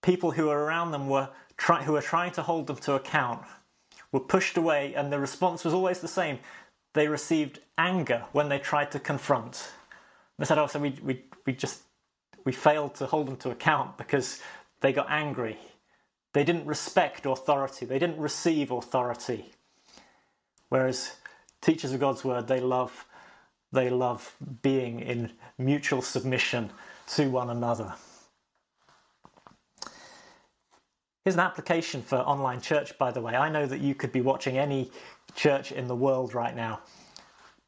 people 0.00 0.30
who 0.30 0.46
were 0.46 0.64
around 0.64 0.92
them 0.92 1.10
were 1.10 1.28
try- 1.58 1.82
who 1.82 1.92
were 1.92 2.00
trying 2.00 2.32
to 2.32 2.42
hold 2.42 2.66
them 2.66 2.76
to 2.76 2.94
account 2.94 3.42
were 4.12 4.20
pushed 4.20 4.56
away, 4.56 4.94
and 4.94 5.12
the 5.12 5.18
response 5.18 5.64
was 5.64 5.74
always 5.74 6.00
the 6.00 6.08
same. 6.08 6.38
They 6.94 7.08
received 7.08 7.60
anger 7.78 8.24
when 8.32 8.48
they 8.48 8.58
tried 8.58 8.90
to 8.92 9.00
confront. 9.00 9.70
They 10.38 10.44
said, 10.44 10.58
"Oh, 10.58 10.66
so 10.66 10.80
we, 10.80 10.98
we, 11.02 11.24
we 11.46 11.52
just 11.52 11.82
we 12.44 12.52
failed 12.52 12.94
to 12.96 13.06
hold 13.06 13.28
them 13.28 13.36
to 13.38 13.50
account 13.50 13.98
because 13.98 14.40
they 14.80 14.92
got 14.92 15.10
angry. 15.10 15.58
They 16.32 16.44
didn't 16.44 16.66
respect 16.66 17.26
authority. 17.26 17.86
They 17.86 17.98
didn't 17.98 18.18
receive 18.18 18.70
authority. 18.70 19.52
Whereas 20.68 21.16
teachers 21.60 21.92
of 21.92 22.00
God's 22.00 22.24
word, 22.24 22.48
they 22.48 22.60
love 22.60 23.06
they 23.72 23.88
love 23.88 24.34
being 24.62 25.00
in 25.00 25.32
mutual 25.56 26.02
submission 26.02 26.70
to 27.08 27.30
one 27.30 27.50
another. 27.50 27.94
Here's 31.24 31.34
an 31.34 31.40
application 31.40 32.02
for 32.02 32.16
online 32.16 32.62
church, 32.62 32.96
by 32.96 33.10
the 33.10 33.20
way. 33.20 33.34
I 33.34 33.50
know 33.50 33.66
that 33.66 33.80
you 33.80 33.94
could 33.94 34.10
be 34.10 34.22
watching 34.22 34.56
any 34.56 34.90
church 35.34 35.70
in 35.70 35.86
the 35.86 35.94
world 35.94 36.34
right 36.34 36.56
now. 36.56 36.80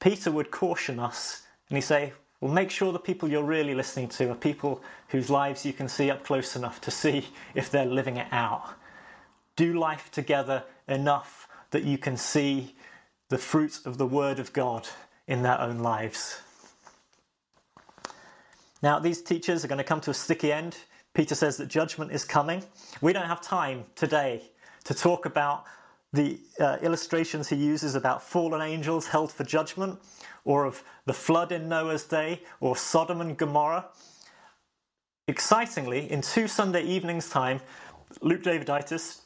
Peter 0.00 0.30
would 0.30 0.50
caution 0.50 0.98
us 0.98 1.42
and 1.68 1.76
he'd 1.76 1.82
say, 1.82 2.14
Well, 2.40 2.50
make 2.50 2.70
sure 2.70 2.92
the 2.92 2.98
people 2.98 3.28
you're 3.28 3.42
really 3.42 3.74
listening 3.74 4.08
to 4.10 4.30
are 4.30 4.34
people 4.34 4.82
whose 5.08 5.28
lives 5.28 5.66
you 5.66 5.74
can 5.74 5.88
see 5.88 6.10
up 6.10 6.24
close 6.24 6.56
enough 6.56 6.80
to 6.80 6.90
see 6.90 7.28
if 7.54 7.70
they're 7.70 7.84
living 7.84 8.16
it 8.16 8.28
out. 8.32 8.74
Do 9.54 9.78
life 9.78 10.10
together 10.10 10.64
enough 10.88 11.46
that 11.72 11.84
you 11.84 11.98
can 11.98 12.16
see 12.16 12.74
the 13.28 13.38
fruit 13.38 13.80
of 13.84 13.98
the 13.98 14.06
Word 14.06 14.38
of 14.38 14.52
God 14.52 14.88
in 15.26 15.42
their 15.42 15.60
own 15.60 15.78
lives. 15.78 16.40
Now, 18.82 18.98
these 18.98 19.22
teachers 19.22 19.64
are 19.64 19.68
going 19.68 19.78
to 19.78 19.84
come 19.84 20.00
to 20.02 20.10
a 20.10 20.14
sticky 20.14 20.52
end. 20.52 20.76
Peter 21.14 21.35
says 21.35 21.57
that 21.59 21.68
judgment 21.68 22.11
is 22.11 22.25
coming. 22.25 22.62
We 23.01 23.12
don't 23.12 23.27
have 23.27 23.40
time 23.40 23.85
today 23.94 24.51
to 24.85 24.94
talk 24.94 25.27
about 25.27 25.64
the 26.12 26.38
uh, 26.61 26.79
illustrations 26.83 27.48
he 27.48 27.57
uses 27.57 27.94
about 27.94 28.22
fallen 28.22 28.61
angels 28.61 29.09
held 29.09 29.33
for 29.33 29.44
judgment, 29.44 29.98
or 30.44 30.64
of 30.64 30.83
the 31.07 31.12
flood 31.12 31.53
in 31.53 31.68
Noah's 31.68 32.05
day, 32.05 32.42
or 32.61 32.77
Sodom 32.77 33.20
and 33.20 33.37
Gomorrah. 33.37 33.87
Excitingly, 35.29 36.11
in 36.11 36.20
two 36.20 36.48
Sunday 36.48 36.83
evenings' 36.83 37.31
time, 37.31 37.61
Luke 38.20 38.42
Daviditis 38.42 39.20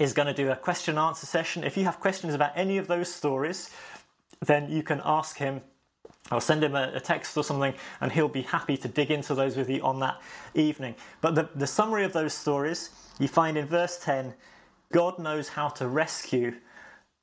is 0.00 0.12
going 0.12 0.26
to 0.26 0.34
do 0.34 0.50
a 0.50 0.56
question 0.56 0.98
and 0.98 1.06
answer 1.06 1.26
session. 1.26 1.62
If 1.62 1.76
you 1.76 1.84
have 1.84 2.00
questions 2.00 2.34
about 2.34 2.52
any 2.56 2.78
of 2.78 2.88
those 2.88 3.12
stories, 3.12 3.70
then 4.44 4.70
you 4.70 4.82
can 4.82 5.00
ask 5.04 5.36
him 5.36 5.60
I'll 6.30 6.40
send 6.40 6.62
him 6.62 6.74
a, 6.74 6.92
a, 6.94 7.00
text 7.00 7.36
or 7.36 7.44
something, 7.44 7.74
and 8.00 8.12
he'll 8.12 8.28
be 8.28 8.42
happy 8.42 8.76
to 8.76 8.88
dig 8.88 9.10
into 9.10 9.34
those 9.34 9.56
with 9.56 9.70
you 9.70 9.80
on 9.82 10.00
that 10.00 10.20
evening. 10.54 10.94
But 11.20 11.34
the, 11.34 11.48
the 11.54 11.66
summary 11.66 12.04
of 12.04 12.12
those 12.12 12.34
stories 12.34 12.90
you 13.18 13.28
find 13.28 13.56
in 13.56 13.66
verse 13.66 13.98
10 13.98 14.34
God 14.92 15.18
knows 15.18 15.50
how 15.50 15.68
to 15.68 15.86
rescue 15.86 16.54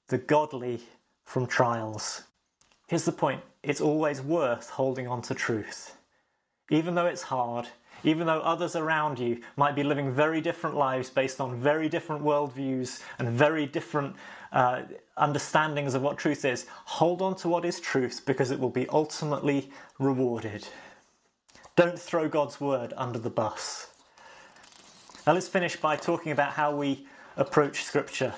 the 0.07 0.17
godly 0.17 0.81
from 1.25 1.47
trials. 1.47 2.23
Here's 2.87 3.05
the 3.05 3.11
point 3.11 3.41
it's 3.63 3.81
always 3.81 4.21
worth 4.21 4.69
holding 4.69 5.07
on 5.07 5.21
to 5.23 5.33
truth. 5.33 5.97
Even 6.69 6.95
though 6.95 7.07
it's 7.07 7.23
hard, 7.23 7.67
even 8.03 8.27
though 8.27 8.41
others 8.41 8.75
around 8.75 9.17
you 9.17 9.41
might 9.55 9.75
be 9.75 9.83
living 9.83 10.11
very 10.11 10.41
different 10.41 10.75
lives 10.75 11.09
based 11.09 11.41
on 11.41 11.55
very 11.55 11.89
different 11.89 12.23
worldviews 12.23 13.01
and 13.17 13.29
very 13.29 13.65
different 13.65 14.15
uh, 14.51 14.84
understandings 15.17 15.93
of 15.93 16.01
what 16.01 16.17
truth 16.17 16.45
is, 16.45 16.65
hold 16.86 17.21
on 17.21 17.36
to 17.38 17.49
what 17.49 17.65
is 17.65 17.79
truth 17.79 18.21
because 18.25 18.51
it 18.51 18.60
will 18.60 18.69
be 18.69 18.88
ultimately 18.89 19.69
rewarded. 19.99 20.67
Don't 21.75 21.99
throw 21.99 22.29
God's 22.29 22.62
word 22.62 22.93
under 22.97 23.19
the 23.19 23.29
bus. 23.29 23.88
Now 25.27 25.34
let's 25.34 25.47
finish 25.47 25.75
by 25.75 25.95
talking 25.95 26.31
about 26.31 26.53
how 26.53 26.75
we 26.75 27.08
approach 27.38 27.84
Scripture. 27.84 28.34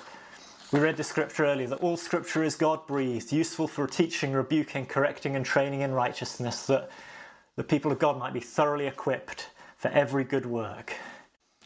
We 0.72 0.82
read 0.82 0.98
the 0.98 1.04
scripture 1.04 1.46
earlier 1.46 1.68
that 1.68 1.80
all 1.80 1.96
scripture 1.96 2.44
is 2.44 2.56
God 2.56 2.86
breathed, 2.88 3.32
useful 3.32 3.70
for 3.70 3.88
teaching, 3.88 4.34
rebuking, 4.34 4.86
correcting, 4.86 5.34
and 5.34 5.46
training 5.46 5.80
in 5.80 5.94
righteousness, 5.94 6.66
that 6.66 6.90
the 7.56 7.64
people 7.64 7.90
of 7.90 8.00
God 8.00 8.20
might 8.20 8.34
be 8.34 8.42
thoroughly 8.42 8.86
equipped 8.86 9.50
for 9.78 9.88
every 9.90 10.26
good 10.26 10.46
work. 10.46 10.94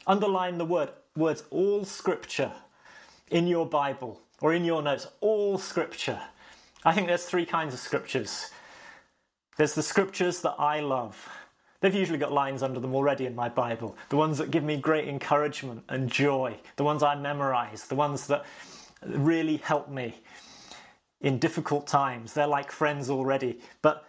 Underline 0.06 0.60
the 0.60 0.66
word, 0.66 0.90
words 1.16 1.44
all 1.50 1.84
scripture 1.84 2.52
in 3.32 3.48
your 3.48 3.66
Bible 3.66 4.22
or 4.42 4.54
in 4.54 4.66
your 4.66 4.82
notes, 4.82 5.08
all 5.22 5.58
scripture. 5.58 6.20
I 6.84 6.94
think 6.94 7.08
there's 7.08 7.26
three 7.26 7.46
kinds 7.46 7.74
of 7.74 7.80
scriptures. 7.80 8.50
There's 9.58 9.76
the 9.76 9.84
scriptures 9.84 10.42
that 10.42 10.56
I 10.58 10.80
love. 10.80 11.30
They've 11.82 11.94
usually 11.94 12.20
got 12.20 12.32
lines 12.32 12.64
under 12.64 12.80
them 12.80 12.96
already 12.96 13.26
in 13.26 13.36
my 13.36 13.50
Bible. 13.50 13.96
The 14.10 14.18
ones 14.18 14.38
that 14.38 14.52
give 14.52 14.64
me 14.64 14.78
great 14.78 15.08
encouragement 15.08 15.84
and 15.90 16.10
joy. 16.10 16.58
The 16.76 16.84
ones 16.84 17.04
I 17.04 17.16
memorize. 17.16 17.88
The 17.88 17.96
ones 17.96 18.28
that 18.28 18.46
really 19.04 19.58
help 19.58 19.90
me 19.90 20.22
in 21.22 21.40
difficult 21.40 21.88
times. 21.88 22.34
They're 22.34 22.48
like 22.48 22.72
friends 22.72 23.10
already. 23.10 23.60
But 23.82 24.06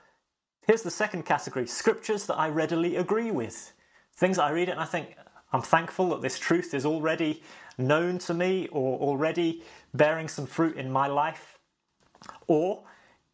here's 0.66 0.83
the 0.83 0.90
second 0.90 1.25
category 1.25 1.66
scriptures 1.66 2.27
that 2.27 2.37
I 2.38 2.49
readily 2.49 2.97
agree 2.97 3.31
with. 3.31 3.73
Things 4.14 4.38
I 4.38 4.51
read 4.51 4.68
it 4.68 4.73
and 4.73 4.81
I 4.81 4.87
think, 4.87 5.16
I'm 5.53 5.62
thankful 5.62 6.11
that 6.11 6.23
this 6.23 6.38
truth 6.38 6.75
is 6.75 6.87
already 6.87 7.42
known 7.79 8.18
to 8.18 8.35
me 8.35 8.68
or 8.68 8.99
already 8.99 9.62
bearing 9.94 10.28
some 10.28 10.46
fruit 10.46 10.76
in 10.76 10.90
my 10.90 11.07
life. 11.07 11.59
Or 12.46 12.85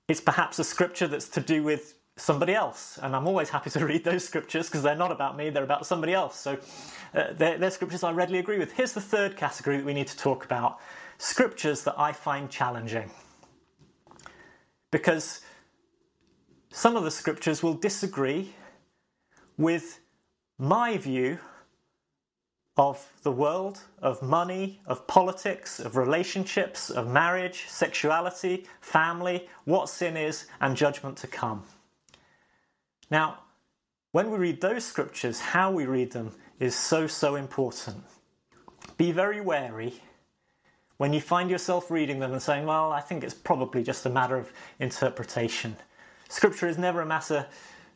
it's 0.09 0.21
perhaps 0.21 0.59
a 0.59 0.65
scripture 0.65 1.07
that's 1.07 1.29
to 1.31 1.41
do 1.41 1.63
with 1.63 1.99
somebody 2.17 2.55
else. 2.55 2.99
And 3.03 3.15
I'm 3.15 3.27
always 3.27 3.51
happy 3.51 3.71
to 3.71 3.87
read 3.87 4.05
those 4.05 4.25
scriptures 4.25 4.69
because 4.69 4.83
they're 4.83 4.97
not 4.97 5.13
about 5.13 5.37
me, 5.37 5.51
they're 5.51 5.65
about 5.65 5.87
somebody 5.87 6.13
else. 6.13 6.39
So 6.39 6.59
uh, 7.15 7.33
they're, 7.33 7.59
they're 7.59 7.71
scriptures 7.71 8.03
I 8.03 8.13
readily 8.13 8.39
agree 8.39 8.59
with. 8.59 8.73
Here's 8.73 8.93
the 8.93 9.01
third 9.01 9.37
category 9.37 9.77
that 9.77 9.87
we 9.87 9.95
need 9.95 10.09
to 10.09 10.17
talk 10.17 10.45
about 10.45 10.79
scriptures 11.19 11.85
that 11.85 11.99
I 11.99 12.13
find 12.13 12.51
challenging. 12.51 13.11
Because 14.91 15.41
some 16.71 16.97
of 16.97 17.05
the 17.05 17.11
scriptures 17.11 17.63
will 17.63 17.75
disagree 17.75 18.55
with 19.57 20.01
my 20.59 20.97
view 20.97 21.39
of 22.79 23.13
the 23.25 23.33
world, 23.33 23.81
of 24.01 24.23
money, 24.23 24.81
of 24.87 25.09
politics, 25.09 25.81
of 25.81 25.97
relationships, 25.97 26.91
of 26.91 27.09
marriage, 27.09 27.67
sexuality, 27.69 28.67
family, 28.81 29.49
what 29.65 29.89
sin 29.89 30.17
is, 30.17 30.47
and 30.61 30.77
judgment 30.77 31.17
to 31.19 31.27
come. 31.27 31.65
Now, 33.11 33.41
when 34.13 34.31
we 34.31 34.39
read 34.39 34.61
those 34.61 34.85
scriptures, 34.85 35.41
how 35.41 35.73
we 35.73 35.87
read 35.87 36.13
them 36.13 36.33
is 36.61 36.77
so, 36.77 37.09
so 37.09 37.35
important. 37.35 38.05
Be 38.97 39.11
very 39.11 39.41
wary 39.41 39.95
when 40.99 41.13
you 41.13 41.21
find 41.21 41.51
yourself 41.51 41.91
reading 41.91 42.21
them 42.21 42.33
and 42.33 42.41
saying, 42.43 42.65
Well, 42.65 42.93
I 42.93 43.01
think 43.01 43.25
it's 43.25 43.35
probably 43.35 43.83
just 43.83 44.07
a 44.07 44.11
matter 44.11 44.37
of 44.37 44.53
interpretation. 44.79 45.77
Scripture 46.29 46.69
is 46.69 46.79
never 46.79 47.01
a 47.01 47.07
matter 47.07 47.47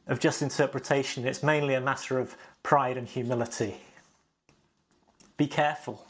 of 0.09 0.19
just 0.19 0.43
interpretation, 0.43 1.25
it's 1.25 1.43
mainly 1.43 1.75
a 1.75 1.81
matter 1.81 2.19
of 2.19 2.37
pride 2.65 2.97
and 2.97 3.07
humility. 3.07 3.77
Be 5.37 5.47
careful. 5.47 6.07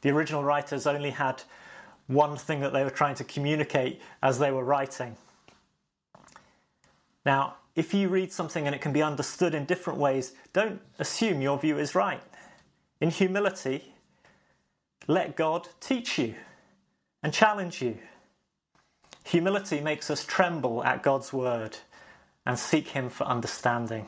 The 0.00 0.10
original 0.10 0.44
writers 0.44 0.86
only 0.86 1.10
had 1.10 1.42
one 2.06 2.36
thing 2.36 2.60
that 2.60 2.72
they 2.72 2.84
were 2.84 2.90
trying 2.90 3.14
to 3.16 3.24
communicate 3.24 4.00
as 4.22 4.38
they 4.38 4.50
were 4.50 4.64
writing. 4.64 5.16
Now, 7.24 7.56
if 7.74 7.94
you 7.94 8.08
read 8.08 8.32
something 8.32 8.66
and 8.66 8.74
it 8.74 8.80
can 8.80 8.92
be 8.92 9.02
understood 9.02 9.54
in 9.54 9.64
different 9.64 9.98
ways, 9.98 10.32
don't 10.52 10.80
assume 10.98 11.40
your 11.40 11.58
view 11.58 11.78
is 11.78 11.94
right. 11.94 12.22
In 13.00 13.10
humility, 13.10 13.94
let 15.06 15.36
God 15.36 15.68
teach 15.80 16.18
you 16.18 16.34
and 17.22 17.32
challenge 17.32 17.82
you. 17.82 17.98
Humility 19.24 19.80
makes 19.80 20.10
us 20.10 20.24
tremble 20.24 20.84
at 20.84 21.02
God's 21.02 21.32
word 21.32 21.78
and 22.46 22.58
seek 22.58 22.88
Him 22.88 23.08
for 23.08 23.24
understanding. 23.24 24.06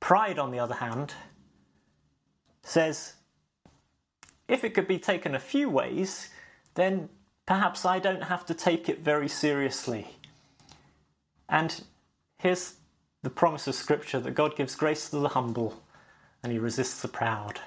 Pride, 0.00 0.38
on 0.38 0.50
the 0.50 0.58
other 0.58 0.76
hand, 0.76 1.14
says 2.70 3.14
if 4.48 4.64
it 4.64 4.74
could 4.74 4.88
be 4.88 4.98
taken 4.98 5.34
a 5.34 5.40
few 5.40 5.68
ways, 5.68 6.30
then 6.74 7.08
perhaps 7.46 7.84
I 7.84 7.98
don't 7.98 8.24
have 8.24 8.44
to 8.46 8.54
take 8.54 8.88
it 8.88 8.98
very 8.98 9.28
seriously. 9.28 10.16
And 11.48 11.82
here's 12.38 12.74
the 13.22 13.30
promise 13.30 13.66
of 13.66 13.74
Scripture 13.74 14.20
that 14.20 14.32
God 14.32 14.56
gives 14.56 14.74
grace 14.74 15.08
to 15.10 15.18
the 15.18 15.28
humble 15.28 15.82
and 16.42 16.52
He 16.52 16.58
resists 16.58 17.02
the 17.02 17.08
proud. 17.08 17.60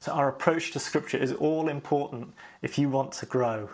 So, 0.00 0.12
our 0.12 0.28
approach 0.28 0.72
to 0.72 0.80
Scripture 0.80 1.18
is 1.18 1.32
all 1.32 1.68
important 1.68 2.34
if 2.60 2.78
you 2.78 2.88
want 2.88 3.12
to 3.12 3.26
grow. 3.26 3.70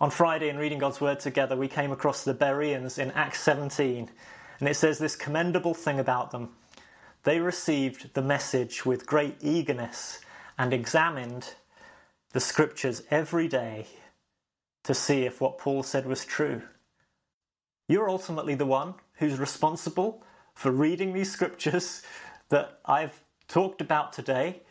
On 0.00 0.10
Friday, 0.10 0.48
in 0.48 0.56
reading 0.56 0.78
God's 0.78 1.00
Word 1.00 1.20
together, 1.20 1.56
we 1.56 1.68
came 1.68 1.92
across 1.92 2.24
the 2.24 2.34
Bereans 2.34 2.98
in 2.98 3.10
Acts 3.12 3.40
17, 3.40 4.08
and 4.60 4.68
it 4.68 4.74
says 4.74 4.98
this 4.98 5.16
commendable 5.16 5.74
thing 5.74 5.98
about 5.98 6.30
them. 6.30 6.50
They 7.24 7.38
received 7.38 8.14
the 8.14 8.22
message 8.22 8.84
with 8.84 9.06
great 9.06 9.36
eagerness 9.40 10.20
and 10.58 10.72
examined 10.72 11.54
the 12.32 12.40
Scriptures 12.40 13.02
every 13.10 13.48
day 13.48 13.86
to 14.84 14.94
see 14.94 15.24
if 15.24 15.40
what 15.40 15.58
Paul 15.58 15.82
said 15.82 16.06
was 16.06 16.24
true. 16.24 16.62
You're 17.88 18.10
ultimately 18.10 18.54
the 18.54 18.66
one 18.66 18.94
who's 19.14 19.38
responsible 19.38 20.24
for 20.54 20.72
reading 20.72 21.12
these 21.12 21.30
Scriptures 21.30 22.02
that 22.48 22.80
I've 22.84 23.24
talked 23.48 23.80
about 23.80 24.12
today 24.12 24.62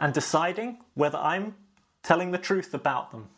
and 0.00 0.14
deciding 0.14 0.78
whether 0.94 1.18
I'm 1.18 1.56
telling 2.02 2.30
the 2.30 2.38
truth 2.38 2.72
about 2.72 3.10
them. 3.10 3.28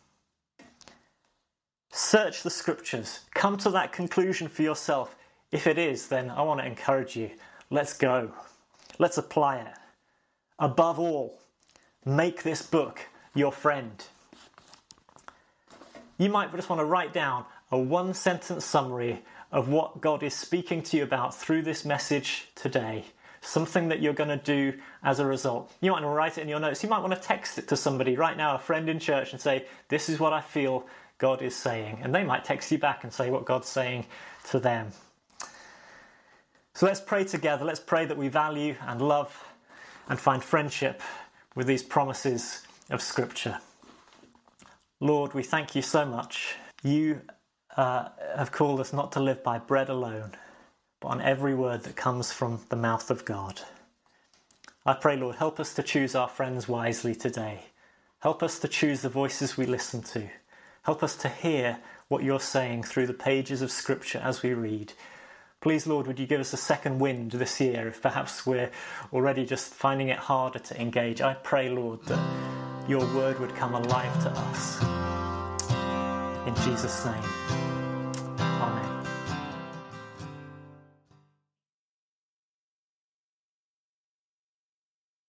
Search 1.93 2.43
the 2.43 2.51
scriptures, 2.51 3.21
come 3.35 3.57
to 3.59 3.71
that 3.71 3.93
conclusion 3.93 4.47
for 4.47 4.63
yourself. 4.63 5.17
If 5.51 5.67
it 5.67 5.77
is, 5.77 6.07
then 6.09 6.31
I 6.31 6.43
want 6.43 6.61
to 6.61 6.67
encourage 6.67 7.17
you. 7.17 7.31
Let's 7.69 7.97
go. 7.97 8.33
Let's 9.01 9.17
apply 9.17 9.61
it. 9.61 9.73
Above 10.59 10.99
all, 10.99 11.41
make 12.05 12.43
this 12.43 12.61
book 12.61 13.01
your 13.35 13.51
friend. 13.51 14.05
You 16.19 16.29
might 16.29 16.55
just 16.55 16.69
want 16.69 16.81
to 16.81 16.85
write 16.85 17.15
down 17.15 17.47
a 17.71 17.79
one 17.79 18.13
sentence 18.13 18.63
summary 18.63 19.23
of 19.51 19.71
what 19.71 20.03
God 20.03 20.23
is 20.23 20.35
speaking 20.35 20.83
to 20.83 20.99
you 20.99 21.03
about 21.03 21.35
through 21.35 21.63
this 21.63 21.83
message 21.83 22.49
today 22.55 23.07
something 23.41 23.89
that 23.89 24.03
you're 24.03 24.13
going 24.13 24.29
to 24.29 24.37
do 24.37 24.79
as 25.03 25.19
a 25.19 25.25
result. 25.25 25.73
You 25.81 25.93
might 25.93 26.03
want 26.03 26.13
to 26.13 26.15
write 26.15 26.37
it 26.37 26.43
in 26.43 26.49
your 26.49 26.61
notes. 26.61 26.83
You 26.83 26.91
might 26.91 26.99
want 26.99 27.15
to 27.15 27.21
text 27.21 27.57
it 27.57 27.69
to 27.69 27.77
somebody 27.77 28.15
right 28.17 28.37
now, 28.37 28.55
a 28.55 28.59
friend 28.59 28.87
in 28.87 28.99
church, 28.99 29.33
and 29.33 29.41
say, 29.41 29.65
This 29.89 30.11
is 30.11 30.21
what 30.21 30.35
I 30.35 30.43
feel 30.43 30.87
God 31.17 31.41
is 31.41 31.57
saying. 31.57 32.01
And 32.03 32.15
they 32.15 32.23
might 32.23 32.45
text 32.45 32.71
you 32.71 32.77
back 32.77 33.03
and 33.03 33.11
say 33.11 33.31
what 33.31 33.47
God's 33.47 33.69
saying 33.69 34.05
to 34.51 34.61
them. 34.61 34.93
So 36.75 36.87
let's 36.87 37.01
pray 37.01 37.25
together. 37.25 37.65
Let's 37.65 37.81
pray 37.81 38.05
that 38.07 38.17
we 38.17 38.29
value 38.29 38.77
and 38.87 39.03
love 39.03 39.45
and 40.09 40.19
find 40.19 40.43
friendship 40.43 41.03
with 41.55 41.67
these 41.67 41.83
promises 41.83 42.67
of 42.91 43.03
Scripture. 43.03 43.59
Lord, 45.01 45.35
we 45.35 45.43
thank 45.43 45.75
you 45.75 45.83
so 45.83 46.05
much. 46.05 46.57
You 46.83 47.23
uh, 47.77 48.09
have 48.37 48.53
called 48.53 48.81
us 48.81 48.93
not 48.93 49.13
to 49.13 49.21
live 49.21 49.43
by 49.43 49.59
bread 49.59 49.89
alone 49.89 50.33
but 51.01 51.09
on 51.09 51.21
every 51.23 51.55
word 51.55 51.83
that 51.85 51.97
comes 51.97 52.31
from 52.31 52.61
the 52.69 52.77
mouth 52.77 53.11
of 53.11 53.25
God. 53.25 53.63
I 54.85 54.95
pray, 54.95 55.17
Lord, 55.17 55.37
help 55.37 55.59
us 55.59 55.75
to 55.75 55.83
choose 55.83 56.15
our 56.15 56.29
friends 56.29 56.69
wisely 56.69 57.15
today. 57.15 57.65
Help 58.21 58.43
us 58.43 58.59
to 58.59 58.69
choose 58.69 59.01
the 59.01 59.09
voices 59.09 59.57
we 59.57 59.67
listen 59.67 60.03
to. 60.03 60.29
Help 60.83 61.03
us 61.03 61.17
to 61.17 61.29
hear 61.29 61.79
what 62.09 62.23
you're 62.23 62.41
saying 62.41 62.83
through 62.83 63.07
the 63.07 63.15
pages 63.15 63.63
of 63.63 63.71
Scripture 63.71 64.21
as 64.23 64.43
we 64.43 64.53
read. 64.53 64.93
Please, 65.61 65.87
Lord, 65.87 66.07
would 66.07 66.19
you 66.19 66.27
give 66.27 66.41
us 66.41 66.55
a 66.55 66.57
second 66.57 67.01
wind 67.01 67.33
this 67.33 67.61
year 67.61 67.87
if 67.87 68.01
perhaps 68.01 68.47
we're 68.47 68.71
already 69.13 69.45
just 69.45 69.75
finding 69.75 70.09
it 70.09 70.17
harder 70.17 70.59
to 70.59 70.81
engage? 70.81 71.21
I 71.21 71.35
pray, 71.35 71.69
Lord, 71.69 72.03
that 72.07 72.89
your 72.89 73.01
word 73.15 73.39
would 73.41 73.55
come 73.55 73.75
alive 73.75 74.23
to 74.23 74.31
us. 74.31 74.81
In 76.47 76.55
Jesus' 76.65 77.05
name. 77.05 77.70